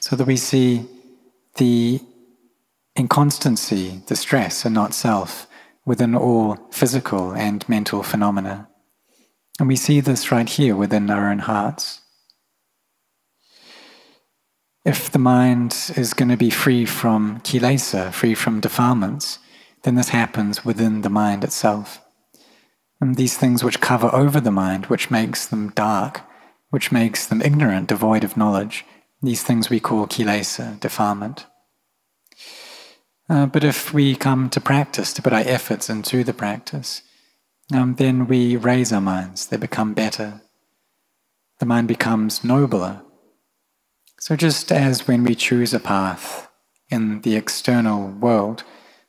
So 0.00 0.16
that 0.16 0.26
we 0.26 0.36
see 0.36 0.86
the 1.56 2.00
inconstancy, 2.94 4.02
the 4.06 4.16
stress, 4.16 4.64
and 4.64 4.74
not 4.74 4.94
self 4.94 5.46
within 5.84 6.14
all 6.14 6.58
physical 6.70 7.32
and 7.32 7.68
mental 7.68 8.02
phenomena. 8.02 8.68
And 9.58 9.68
we 9.68 9.76
see 9.76 10.00
this 10.00 10.30
right 10.30 10.48
here 10.48 10.76
within 10.76 11.10
our 11.10 11.30
own 11.30 11.40
hearts. 11.40 12.00
If 14.84 15.10
the 15.10 15.18
mind 15.18 15.92
is 15.96 16.14
going 16.14 16.28
to 16.28 16.36
be 16.36 16.50
free 16.50 16.84
from 16.84 17.40
kilesa, 17.40 18.12
free 18.12 18.34
from 18.34 18.60
defilements, 18.60 19.38
then 19.86 19.94
this 19.94 20.08
happens 20.08 20.64
within 20.64 21.02
the 21.02 21.08
mind 21.08 21.44
itself. 21.44 22.02
And 23.00 23.14
these 23.14 23.38
things 23.38 23.62
which 23.62 23.80
cover 23.80 24.12
over 24.12 24.40
the 24.40 24.50
mind, 24.50 24.86
which 24.86 25.12
makes 25.12 25.46
them 25.46 25.70
dark, 25.70 26.22
which 26.70 26.90
makes 26.90 27.24
them 27.24 27.40
ignorant, 27.40 27.86
devoid 27.86 28.24
of 28.24 28.36
knowledge, 28.36 28.84
these 29.22 29.44
things 29.44 29.70
we 29.70 29.78
call 29.78 30.08
kilesa, 30.08 30.80
defilement. 30.80 31.46
Uh, 33.30 33.46
but 33.46 33.62
if 33.62 33.94
we 33.94 34.16
come 34.16 34.50
to 34.50 34.60
practice, 34.60 35.12
to 35.12 35.22
put 35.22 35.32
our 35.32 35.46
efforts 35.46 35.88
into 35.88 36.24
the 36.24 36.34
practice, 36.34 37.02
um, 37.72 37.94
then 37.94 38.26
we 38.26 38.56
raise 38.56 38.92
our 38.92 39.00
minds, 39.00 39.46
they 39.46 39.56
become 39.56 39.94
better. 39.94 40.40
The 41.60 41.66
mind 41.66 41.86
becomes 41.86 42.42
nobler. 42.42 43.02
So, 44.18 44.34
just 44.34 44.72
as 44.72 45.06
when 45.06 45.22
we 45.22 45.36
choose 45.36 45.72
a 45.72 45.78
path 45.78 46.50
in 46.90 47.20
the 47.20 47.36
external 47.36 48.08
world, 48.08 48.64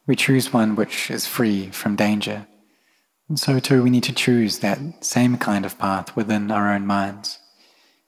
we 0.08 0.16
choose 0.16 0.54
one 0.54 0.76
which 0.76 1.12
is 1.12 1.28
free 1.28 1.70
from 1.70 1.96
danger. 1.96 2.48
And 3.30 3.38
so, 3.38 3.60
too, 3.60 3.84
we 3.84 3.90
need 3.90 4.04
to 4.04 4.14
choose 4.14 4.60
that 4.60 5.04
same 5.04 5.38
kind 5.38 5.66
of 5.66 5.78
path 5.78 6.16
within 6.16 6.50
our 6.50 6.74
own 6.74 6.88
minds. 6.88 7.40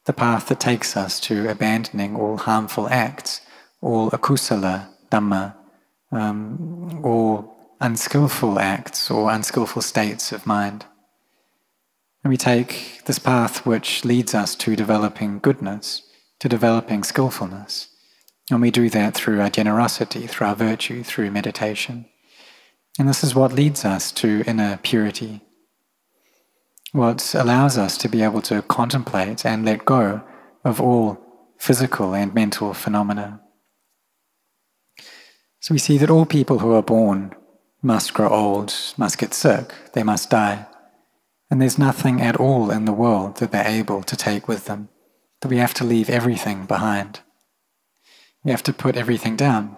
The 0.06 0.14
path 0.14 0.48
that 0.48 0.62
takes 0.62 0.96
us 0.96 1.20
to 1.22 1.50
abandoning 1.50 2.16
all 2.16 2.38
harmful 2.38 2.88
acts, 2.90 3.42
all 3.82 4.10
akusala, 4.12 4.88
dhamma, 5.12 5.56
um, 6.12 7.02
all 7.04 7.76
unskillful 7.82 8.60
acts 8.60 9.12
or 9.12 9.30
unskillful 9.30 9.82
states 9.82 10.32
of 10.32 10.48
mind. 10.48 10.86
And 12.24 12.32
we 12.32 12.38
take 12.38 13.02
this 13.06 13.20
path 13.20 13.66
which 13.66 14.04
leads 14.06 14.34
us 14.34 14.56
to 14.56 14.76
developing 14.76 15.40
goodness, 15.40 16.04
to 16.40 16.50
developing 16.50 17.04
skillfulness. 17.04 17.89
And 18.50 18.62
we 18.62 18.72
do 18.72 18.90
that 18.90 19.14
through 19.14 19.42
our 19.42 19.50
generosity, 19.50 20.26
through 20.26 20.48
our 20.48 20.56
virtue, 20.56 21.04
through 21.04 21.32
meditation. 21.32 22.06
And 22.98 23.08
this 23.08 23.24
is 23.24 23.36
what 23.36 23.54
leads 23.54 23.86
us 23.86 24.12
to 24.14 24.44
inner 24.48 24.80
purity. 24.82 25.42
What 26.92 27.36
allows 27.36 27.78
us 27.78 27.98
to 28.00 28.10
be 28.10 28.24
able 28.24 28.42
to 28.44 28.64
contemplate 28.64 29.46
and 29.46 29.64
let 29.64 29.86
go 29.86 30.22
of 30.66 30.82
all 30.82 31.20
physical 31.60 32.16
and 32.16 32.34
mental 32.34 32.74
phenomena. 32.74 33.42
So 35.60 35.74
we 35.74 35.80
see 35.80 35.98
that 35.98 36.10
all 36.10 36.26
people 36.26 36.60
who 36.60 36.74
are 36.74 36.82
born 36.82 37.36
must 37.82 38.14
grow 38.14 38.30
old, 38.30 38.74
must 38.98 39.18
get 39.18 39.34
sick, 39.34 39.74
they 39.94 40.04
must 40.04 40.30
die. 40.30 40.66
And 41.52 41.62
there's 41.62 41.78
nothing 41.78 42.22
at 42.22 42.38
all 42.38 42.72
in 42.72 42.86
the 42.86 42.94
world 42.94 43.38
that 43.38 43.52
they're 43.52 43.68
able 43.68 44.04
to 44.04 44.16
take 44.16 44.48
with 44.48 44.66
them, 44.66 44.90
that 45.42 45.50
we 45.50 45.58
have 45.58 45.74
to 45.76 45.84
leave 45.84 46.10
everything 46.10 46.66
behind. 46.66 47.22
We 48.44 48.52
have 48.52 48.64
to 48.64 48.74
put 48.74 48.96
everything 48.96 49.36
down. 49.36 49.76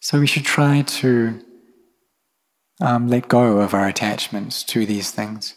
So 0.00 0.20
we 0.20 0.26
should 0.26 0.44
try 0.44 0.82
to 0.82 1.40
um, 2.80 3.08
let 3.08 3.28
go 3.28 3.58
of 3.58 3.74
our 3.74 3.86
attachments 3.86 4.64
to 4.64 4.86
these 4.86 5.10
things. 5.10 5.54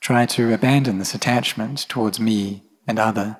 Try 0.00 0.26
to 0.26 0.52
abandon 0.52 0.98
this 0.98 1.14
attachment 1.14 1.86
towards 1.88 2.18
me 2.18 2.64
and 2.86 2.98
other. 2.98 3.38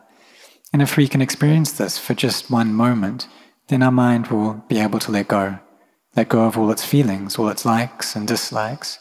And 0.72 0.82
if 0.82 0.96
we 0.96 1.08
can 1.08 1.22
experience 1.22 1.72
this 1.72 1.98
for 1.98 2.14
just 2.14 2.50
one 2.50 2.74
moment, 2.74 3.28
then 3.68 3.82
our 3.82 3.90
mind 3.90 4.28
will 4.28 4.64
be 4.68 4.78
able 4.78 4.98
to 5.00 5.10
let 5.10 5.28
go 5.28 5.58
let 6.16 6.30
go 6.30 6.46
of 6.46 6.56
all 6.56 6.70
its 6.70 6.84
feelings, 6.84 7.38
all 7.38 7.48
its 7.48 7.64
likes 7.64 8.16
and 8.16 8.26
dislikes, 8.26 8.98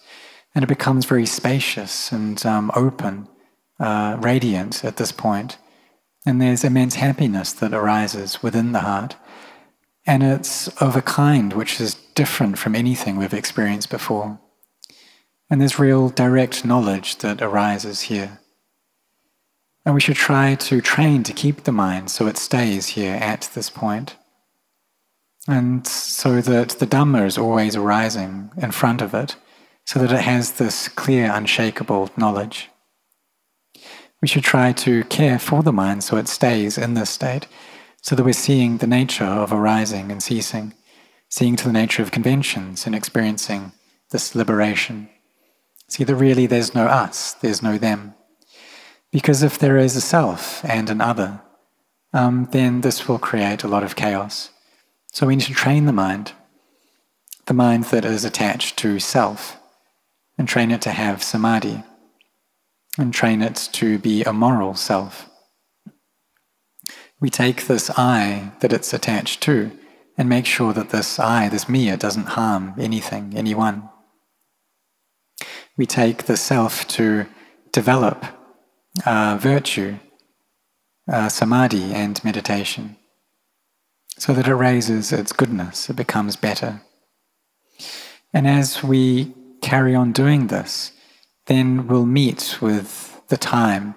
and 0.54 0.64
it 0.64 0.68
becomes 0.68 1.06
very 1.06 1.26
spacious 1.26 2.12
and 2.12 2.46
um, 2.46 2.70
open, 2.76 3.28
uh, 3.80 4.18
radiant 4.20 4.84
at 4.84 4.98
this 4.98 5.12
point. 5.12 5.58
And 6.26 6.42
there's 6.42 6.64
immense 6.64 6.96
happiness 6.96 7.54
that 7.54 7.74
arises 7.74 8.42
within 8.42 8.72
the 8.72 8.82
heart. 8.82 9.16
And 10.08 10.24
it's 10.24 10.68
of 10.82 10.96
a 10.96 11.02
kind 11.02 11.54
which 11.54 11.80
is 11.80 11.96
different 12.16 12.58
from 12.58 12.76
anything 12.76 13.18
we've 13.18 13.34
experienced 13.34 13.90
before. 13.90 14.40
And 15.50 15.62
there's 15.62 15.80
real 15.80 16.10
direct 16.10 16.66
knowledge 16.66 17.18
that 17.18 17.42
arises 17.42 18.02
here. 18.02 18.40
And 19.86 19.94
we 19.94 20.02
should 20.02 20.16
try 20.16 20.56
to 20.56 20.82
train 20.82 21.22
to 21.24 21.34
keep 21.34 21.64
the 21.64 21.72
mind 21.72 22.10
so 22.10 22.26
it 22.26 22.38
stays 22.38 22.88
here 22.88 23.16
at 23.16 23.50
this 23.54 23.70
point. 23.70 24.16
And 25.48 25.86
so 25.86 26.42
that 26.42 26.70
the 26.70 26.88
Dhamma 26.88 27.28
is 27.28 27.38
always 27.38 27.76
arising 27.76 28.50
in 28.58 28.72
front 28.72 29.04
of 29.04 29.14
it, 29.14 29.36
so 29.86 30.00
that 30.00 30.12
it 30.12 30.22
has 30.22 30.54
this 30.54 30.88
clear, 30.88 31.32
unshakable 31.32 32.10
knowledge. 32.18 32.72
We 34.22 34.28
should 34.28 34.44
try 34.44 34.72
to 34.74 35.04
care 35.06 35.40
for 35.40 35.62
the 35.64 35.74
mind 35.74 36.04
so 36.04 36.18
it 36.18 36.28
stays 36.28 36.78
in 36.78 36.94
this 36.94 37.10
state, 37.10 37.48
so 38.02 38.16
that 38.16 38.24
we're 38.24 38.34
seeing 38.34 38.78
the 38.78 38.88
nature 38.88 39.26
of 39.26 39.52
arising 39.52 40.12
and 40.12 40.22
ceasing, 40.22 40.74
seeing 41.30 41.56
to 41.58 41.66
the 41.66 41.74
nature 41.74 42.02
of 42.02 42.12
conventions 42.12 42.86
and 42.86 42.96
experiencing 42.96 43.72
this 44.12 44.36
liberation. 44.36 45.10
See 45.88 46.04
that 46.04 46.16
really 46.16 46.46
there's 46.46 46.74
no 46.74 46.86
us, 46.88 47.34
there's 47.34 47.62
no 47.62 47.78
them. 47.78 48.14
Because 49.12 49.44
if 49.44 49.58
there 49.58 49.78
is 49.78 49.96
a 49.96 50.02
self 50.02 50.64
and 50.66 50.90
an 50.90 51.02
other, 51.02 51.42
um, 52.14 52.48
then 52.52 52.82
this 52.82 53.08
will 53.08 53.20
create 53.20 53.64
a 53.64 53.68
lot 53.68 53.84
of 53.84 53.96
chaos. 53.96 54.50
So 55.12 55.28
we 55.28 55.36
need 55.36 55.46
to 55.46 55.54
train 55.54 55.86
the 55.86 55.94
mind, 55.94 56.34
the 57.46 57.54
mind 57.54 57.86
that 57.86 58.06
is 58.06 58.26
attached 58.26 58.78
to 58.78 59.00
self, 59.00 59.58
and 60.38 60.48
train 60.48 60.72
it 60.72 60.82
to 60.82 60.92
have 60.92 61.24
samadhi, 61.24 61.84
and 62.98 63.14
train 63.14 63.42
it 63.42 63.70
to 63.74 63.98
be 64.00 64.24
a 64.24 64.34
moral 64.34 64.74
self. 64.74 65.30
We 67.20 67.30
take 67.30 67.68
this 67.68 67.90
I 67.98 68.52
that 68.60 68.74
it's 68.74 68.94
attached 68.94 69.42
to 69.44 69.72
and 70.18 70.30
make 70.30 70.46
sure 70.46 70.74
that 70.74 70.90
this 70.90 71.20
I, 71.20 71.50
this 71.50 71.68
me, 71.68 71.90
it 71.90 72.00
doesn't 72.00 72.30
harm 72.30 72.74
anything, 72.78 73.34
anyone. 73.36 73.90
We 75.78 75.86
take 75.86 76.24
the 76.24 76.38
self 76.38 76.88
to 76.90 77.26
develop 77.72 78.26
uh, 79.06 79.38
virtue, 79.40 79.98
uh, 81.12 81.28
samadhi, 81.28 81.94
and 81.94 82.24
meditation, 82.24 82.96
so 84.18 84.34
that 84.34 84.48
it 84.48 84.56
raises 84.56 85.12
its 85.12 85.34
goodness, 85.34 85.90
it 85.90 85.98
becomes 85.98 86.38
better. 86.38 86.82
And 88.34 88.48
as 88.48 88.84
we 88.84 89.34
carry 89.62 89.96
on 89.96 90.14
doing 90.14 90.48
this, 90.48 90.92
then 91.48 91.88
we'll 91.88 92.06
meet 92.06 92.62
with 92.62 93.22
the 93.28 93.38
time 93.38 93.96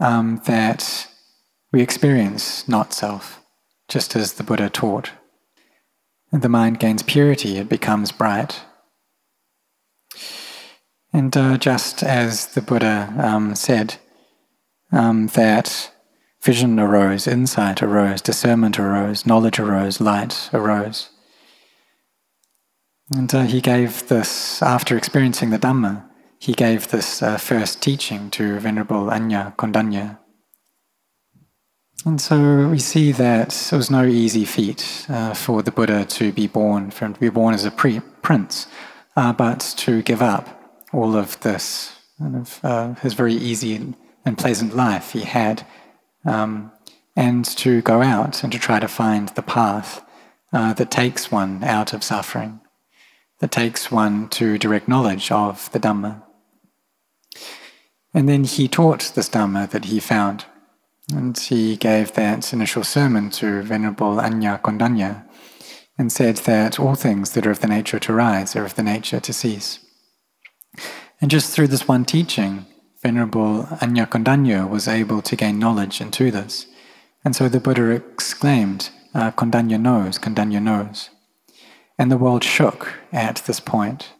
um, 0.00 0.40
that 0.46 1.08
we 1.72 1.82
experience 1.82 2.68
not 2.68 2.92
self, 2.92 3.42
just 3.88 4.14
as 4.16 4.34
the 4.34 4.44
Buddha 4.44 4.68
taught. 4.68 5.10
And 6.32 6.42
the 6.42 6.48
mind 6.48 6.80
gains 6.80 7.02
purity, 7.02 7.56
it 7.58 7.68
becomes 7.68 8.12
bright. 8.12 8.62
And 11.12 11.34
uh, 11.36 11.56
just 11.56 12.02
as 12.02 12.48
the 12.48 12.60
Buddha 12.60 13.14
um, 13.18 13.54
said, 13.54 13.96
um, 14.92 15.28
that 15.28 15.90
vision 16.42 16.78
arose, 16.78 17.26
insight 17.26 17.82
arose, 17.82 18.20
discernment 18.20 18.78
arose, 18.78 19.26
knowledge 19.26 19.58
arose, 19.58 20.00
light 20.00 20.50
arose. 20.52 21.10
And 23.10 23.32
uh, 23.34 23.44
he 23.44 23.60
gave 23.60 24.08
this, 24.08 24.60
after 24.62 24.96
experiencing 24.96 25.50
the 25.50 25.58
Dhamma, 25.58 26.04
he 26.38 26.52
gave 26.52 26.88
this 26.88 27.22
uh, 27.22 27.36
first 27.36 27.82
teaching 27.82 28.30
to 28.30 28.58
Venerable 28.58 29.10
Anya 29.10 29.54
Kondanya. 29.56 30.18
And 32.04 32.20
so 32.20 32.68
we 32.68 32.78
see 32.78 33.10
that 33.12 33.72
it 33.72 33.76
was 33.76 33.90
no 33.90 34.04
easy 34.04 34.44
feat 34.44 35.06
uh, 35.08 35.34
for 35.34 35.62
the 35.62 35.72
Buddha 35.72 36.04
to 36.04 36.30
be 36.32 36.46
born, 36.46 36.90
from 36.90 37.14
to 37.14 37.20
be 37.20 37.30
born 37.30 37.54
as 37.54 37.64
a 37.64 37.70
pre- 37.70 38.00
prince, 38.22 38.68
uh, 39.16 39.32
but 39.32 39.74
to 39.78 40.02
give 40.02 40.22
up 40.22 40.46
all 40.92 41.16
of 41.16 41.40
this, 41.40 41.96
kind 42.18 42.36
of, 42.36 42.60
uh, 42.62 42.94
his 42.94 43.14
very 43.14 43.34
easy 43.34 43.94
and 44.24 44.38
pleasant 44.38 44.76
life 44.76 45.12
he 45.12 45.22
had, 45.22 45.66
um, 46.24 46.70
and 47.16 47.44
to 47.44 47.80
go 47.82 48.02
out 48.02 48.44
and 48.44 48.52
to 48.52 48.58
try 48.58 48.78
to 48.78 48.88
find 48.88 49.30
the 49.30 49.42
path 49.42 50.04
uh, 50.52 50.74
that 50.74 50.90
takes 50.90 51.32
one 51.32 51.64
out 51.64 51.92
of 51.92 52.04
suffering, 52.04 52.60
that 53.40 53.50
takes 53.50 53.90
one 53.90 54.28
to 54.28 54.58
direct 54.58 54.86
knowledge 54.86 55.32
of 55.32 55.72
the 55.72 55.80
Dhamma. 55.80 56.22
And 58.16 58.26
then 58.26 58.44
he 58.44 58.66
taught 58.66 59.12
this 59.14 59.28
Dhamma 59.28 59.68
that 59.68 59.84
he 59.84 60.00
found, 60.00 60.46
and 61.12 61.36
he 61.38 61.76
gave 61.76 62.14
that 62.14 62.50
initial 62.50 62.82
sermon 62.82 63.28
to 63.32 63.60
Venerable 63.60 64.18
Anya 64.18 64.58
Kondanya 64.64 65.26
and 65.98 66.10
said 66.10 66.36
that 66.38 66.80
all 66.80 66.94
things 66.94 67.32
that 67.32 67.46
are 67.46 67.50
of 67.50 67.60
the 67.60 67.66
nature 67.66 67.98
to 67.98 68.14
rise 68.14 68.56
are 68.56 68.64
of 68.64 68.74
the 68.74 68.82
nature 68.82 69.20
to 69.20 69.34
cease. 69.34 69.80
And 71.20 71.30
just 71.30 71.52
through 71.52 71.66
this 71.68 71.86
one 71.86 72.06
teaching, 72.06 72.64
Venerable 73.02 73.68
Anya 73.82 74.06
Kondanya 74.06 74.66
was 74.66 74.88
able 74.88 75.20
to 75.20 75.36
gain 75.36 75.58
knowledge 75.58 76.00
into 76.00 76.30
this. 76.30 76.64
And 77.22 77.36
so 77.36 77.50
the 77.50 77.60
Buddha 77.60 77.90
exclaimed, 77.90 78.88
uh, 79.14 79.30
Kondanya 79.32 79.78
knows, 79.78 80.18
Kondanya 80.18 80.62
knows. 80.62 81.10
And 81.98 82.10
the 82.10 82.16
world 82.16 82.44
shook 82.44 82.94
at 83.12 83.42
this 83.46 83.60
point. 83.60 84.14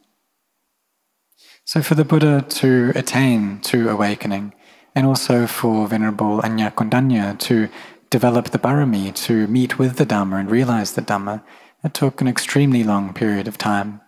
So 1.67 1.81
for 1.81 1.95
the 1.95 2.05
Buddha 2.05 2.45
to 2.47 2.93
attain 2.95 3.59
to 3.63 3.89
awakening, 3.89 4.53
and 4.95 5.05
also 5.05 5.45
for 5.45 5.85
Venerable 5.85 6.39
Anya 6.41 6.71
Kondanya 6.71 7.37
to 7.39 7.67
develop 8.09 8.51
the 8.51 8.57
barami, 8.57 9.13
to 9.25 9.47
meet 9.47 9.77
with 9.77 9.97
the 9.97 10.05
Dhamma 10.05 10.39
and 10.39 10.49
realize 10.49 10.93
the 10.93 11.01
Dhamma, 11.01 11.43
it 11.83 11.93
took 11.93 12.21
an 12.21 12.27
extremely 12.29 12.85
long 12.85 13.13
period 13.13 13.49
of 13.49 13.57
time. 13.57 13.99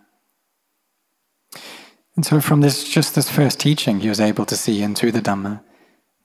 And 2.15 2.25
so, 2.25 2.39
from 2.39 2.61
this, 2.61 2.87
just 2.87 3.13
this 3.13 3.29
first 3.29 3.59
teaching, 3.59 3.99
he 3.99 4.07
was 4.07 4.21
able 4.21 4.45
to 4.45 4.55
see 4.55 4.81
into 4.81 5.11
the 5.11 5.21
Dhamma. 5.21 5.61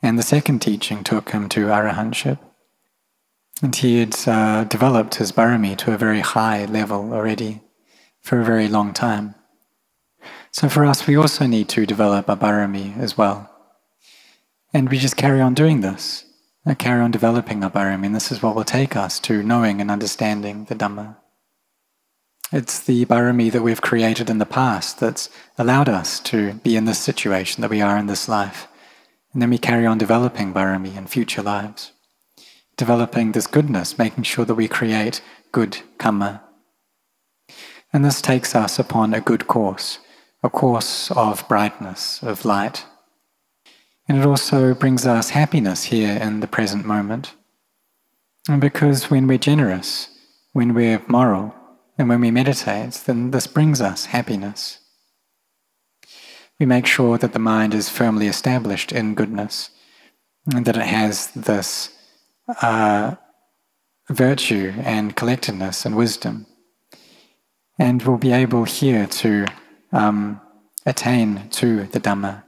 And 0.01 0.16
the 0.16 0.23
second 0.23 0.61
teaching 0.61 1.03
took 1.03 1.31
him 1.31 1.49
to 1.49 1.66
arahantship. 1.66 2.38
And 3.61 3.75
he 3.75 3.99
had 3.99 4.16
uh, 4.29 4.64
developed 4.64 5.16
his 5.16 5.33
barami 5.33 5.77
to 5.79 5.92
a 5.92 5.99
very 5.99 6.20
high 6.20 6.64
level 6.66 7.12
already 7.12 7.61
for 8.20 8.40
a 8.40 8.44
very 8.44 8.68
long 8.68 8.92
time. 8.92 9.35
So, 10.55 10.69
for 10.69 10.85
us, 10.85 11.09
we 11.09 11.17
also 11.17 11.47
need 11.47 11.69
to 11.71 11.85
develop 11.85 12.29
a 12.29 12.37
barami 12.37 12.97
as 12.97 13.19
well. 13.19 13.51
And 14.73 14.88
we 14.88 14.99
just 14.99 15.17
carry 15.17 15.40
on 15.40 15.53
doing 15.53 15.81
this, 15.81 16.27
carry 16.79 17.01
on 17.01 17.11
developing 17.11 17.64
our 17.64 17.71
barami, 17.73 18.07
and 18.07 18.14
this 18.14 18.31
is 18.31 18.40
what 18.40 18.55
will 18.55 18.62
take 18.62 18.95
us 18.95 19.19
to 19.27 19.43
knowing 19.43 19.81
and 19.81 19.90
understanding 19.90 20.67
the 20.67 20.77
Dhamma. 20.77 21.17
It's 22.53 22.79
the 22.79 23.05
barami 23.05 23.51
that 23.51 23.64
we've 23.64 23.81
created 23.81 24.31
in 24.31 24.38
the 24.38 24.47
past 24.47 25.01
that's 25.01 25.29
allowed 25.59 25.88
us 25.88 26.21
to 26.21 26.55
be 26.62 26.77
in 26.77 26.85
this 26.85 27.01
situation 27.01 27.61
that 27.62 27.71
we 27.71 27.81
are 27.81 27.99
in 27.99 28.07
this 28.07 28.29
life. 28.29 28.69
And 29.33 29.43
then 29.43 29.51
we 29.51 29.59
carry 29.59 29.87
on 29.87 29.99
developing 29.99 30.55
barami 30.55 30.97
in 30.97 31.09
future 31.09 31.43
lives. 31.43 31.90
Developing 32.77 33.33
this 33.33 33.49
goodness, 33.49 33.99
making 33.99 34.23
sure 34.23 34.45
that 34.45 34.55
we 34.55 34.69
create 34.69 35.21
good 35.51 35.79
karma. 35.99 36.45
And 37.93 38.05
this 38.05 38.23
takes 38.23 38.55
us 38.55 38.79
upon 38.79 39.14
a 39.14 39.21
good 39.21 39.49
course, 39.49 39.99
a 40.44 40.50
course 40.50 41.11
of 41.12 41.48
brightness, 41.48 42.22
of 42.22 42.44
light. 42.44 42.85
And 44.07 44.18
it 44.18 44.26
also 44.26 44.74
brings 44.74 45.07
us 45.07 45.30
happiness 45.30 45.85
here 45.85 46.18
in 46.18 46.40
the 46.40 46.46
present 46.46 46.85
moment. 46.85 47.33
And 48.46 48.61
because 48.61 49.11
when 49.11 49.26
we're 49.26 49.38
generous, 49.38 50.09
when 50.52 50.74
we're 50.74 51.02
moral, 51.09 51.54
and 51.96 52.11
when 52.11 52.20
we 52.20 52.30
meditate, 52.30 52.92
then 53.07 53.30
this 53.30 53.46
brings 53.46 53.80
us 53.80 54.07
happiness. 54.07 54.80
We 56.61 56.66
make 56.66 56.87
sure 56.87 57.16
that 57.18 57.33
the 57.33 57.38
mind 57.38 57.72
is 57.72 57.88
firmly 57.88 58.26
established 58.26 58.92
in 58.92 59.14
goodness 59.14 59.70
and 60.54 60.66
that 60.66 60.76
it 60.76 60.83
has 60.87 61.28
this 61.28 61.96
uh, 62.61 63.14
virtue 64.11 64.74
and 64.78 65.16
collectedness 65.16 65.87
and 65.87 65.96
wisdom. 65.96 66.46
And 67.78 68.02
we'll 68.02 68.18
be 68.18 68.33
able 68.33 68.64
here 68.64 69.07
to 69.07 69.46
um, 69.94 70.40
attain 70.85 71.48
to 71.50 71.85
the 71.85 72.00
Dhamma. 72.00 72.42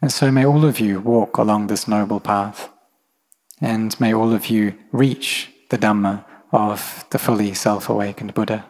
And 0.00 0.12
so 0.12 0.30
may 0.30 0.46
all 0.46 0.64
of 0.64 0.80
you 0.80 1.00
walk 1.00 1.36
along 1.36 1.66
this 1.66 1.86
noble 1.86 2.20
path, 2.20 2.70
and 3.60 3.98
may 4.00 4.14
all 4.14 4.32
of 4.32 4.46
you 4.46 4.74
reach 4.92 5.50
the 5.70 5.78
Dhamma 5.78 6.24
of 6.52 7.04
the 7.10 7.18
fully 7.18 7.52
self 7.54 7.88
awakened 7.88 8.34
Buddha. 8.34 8.64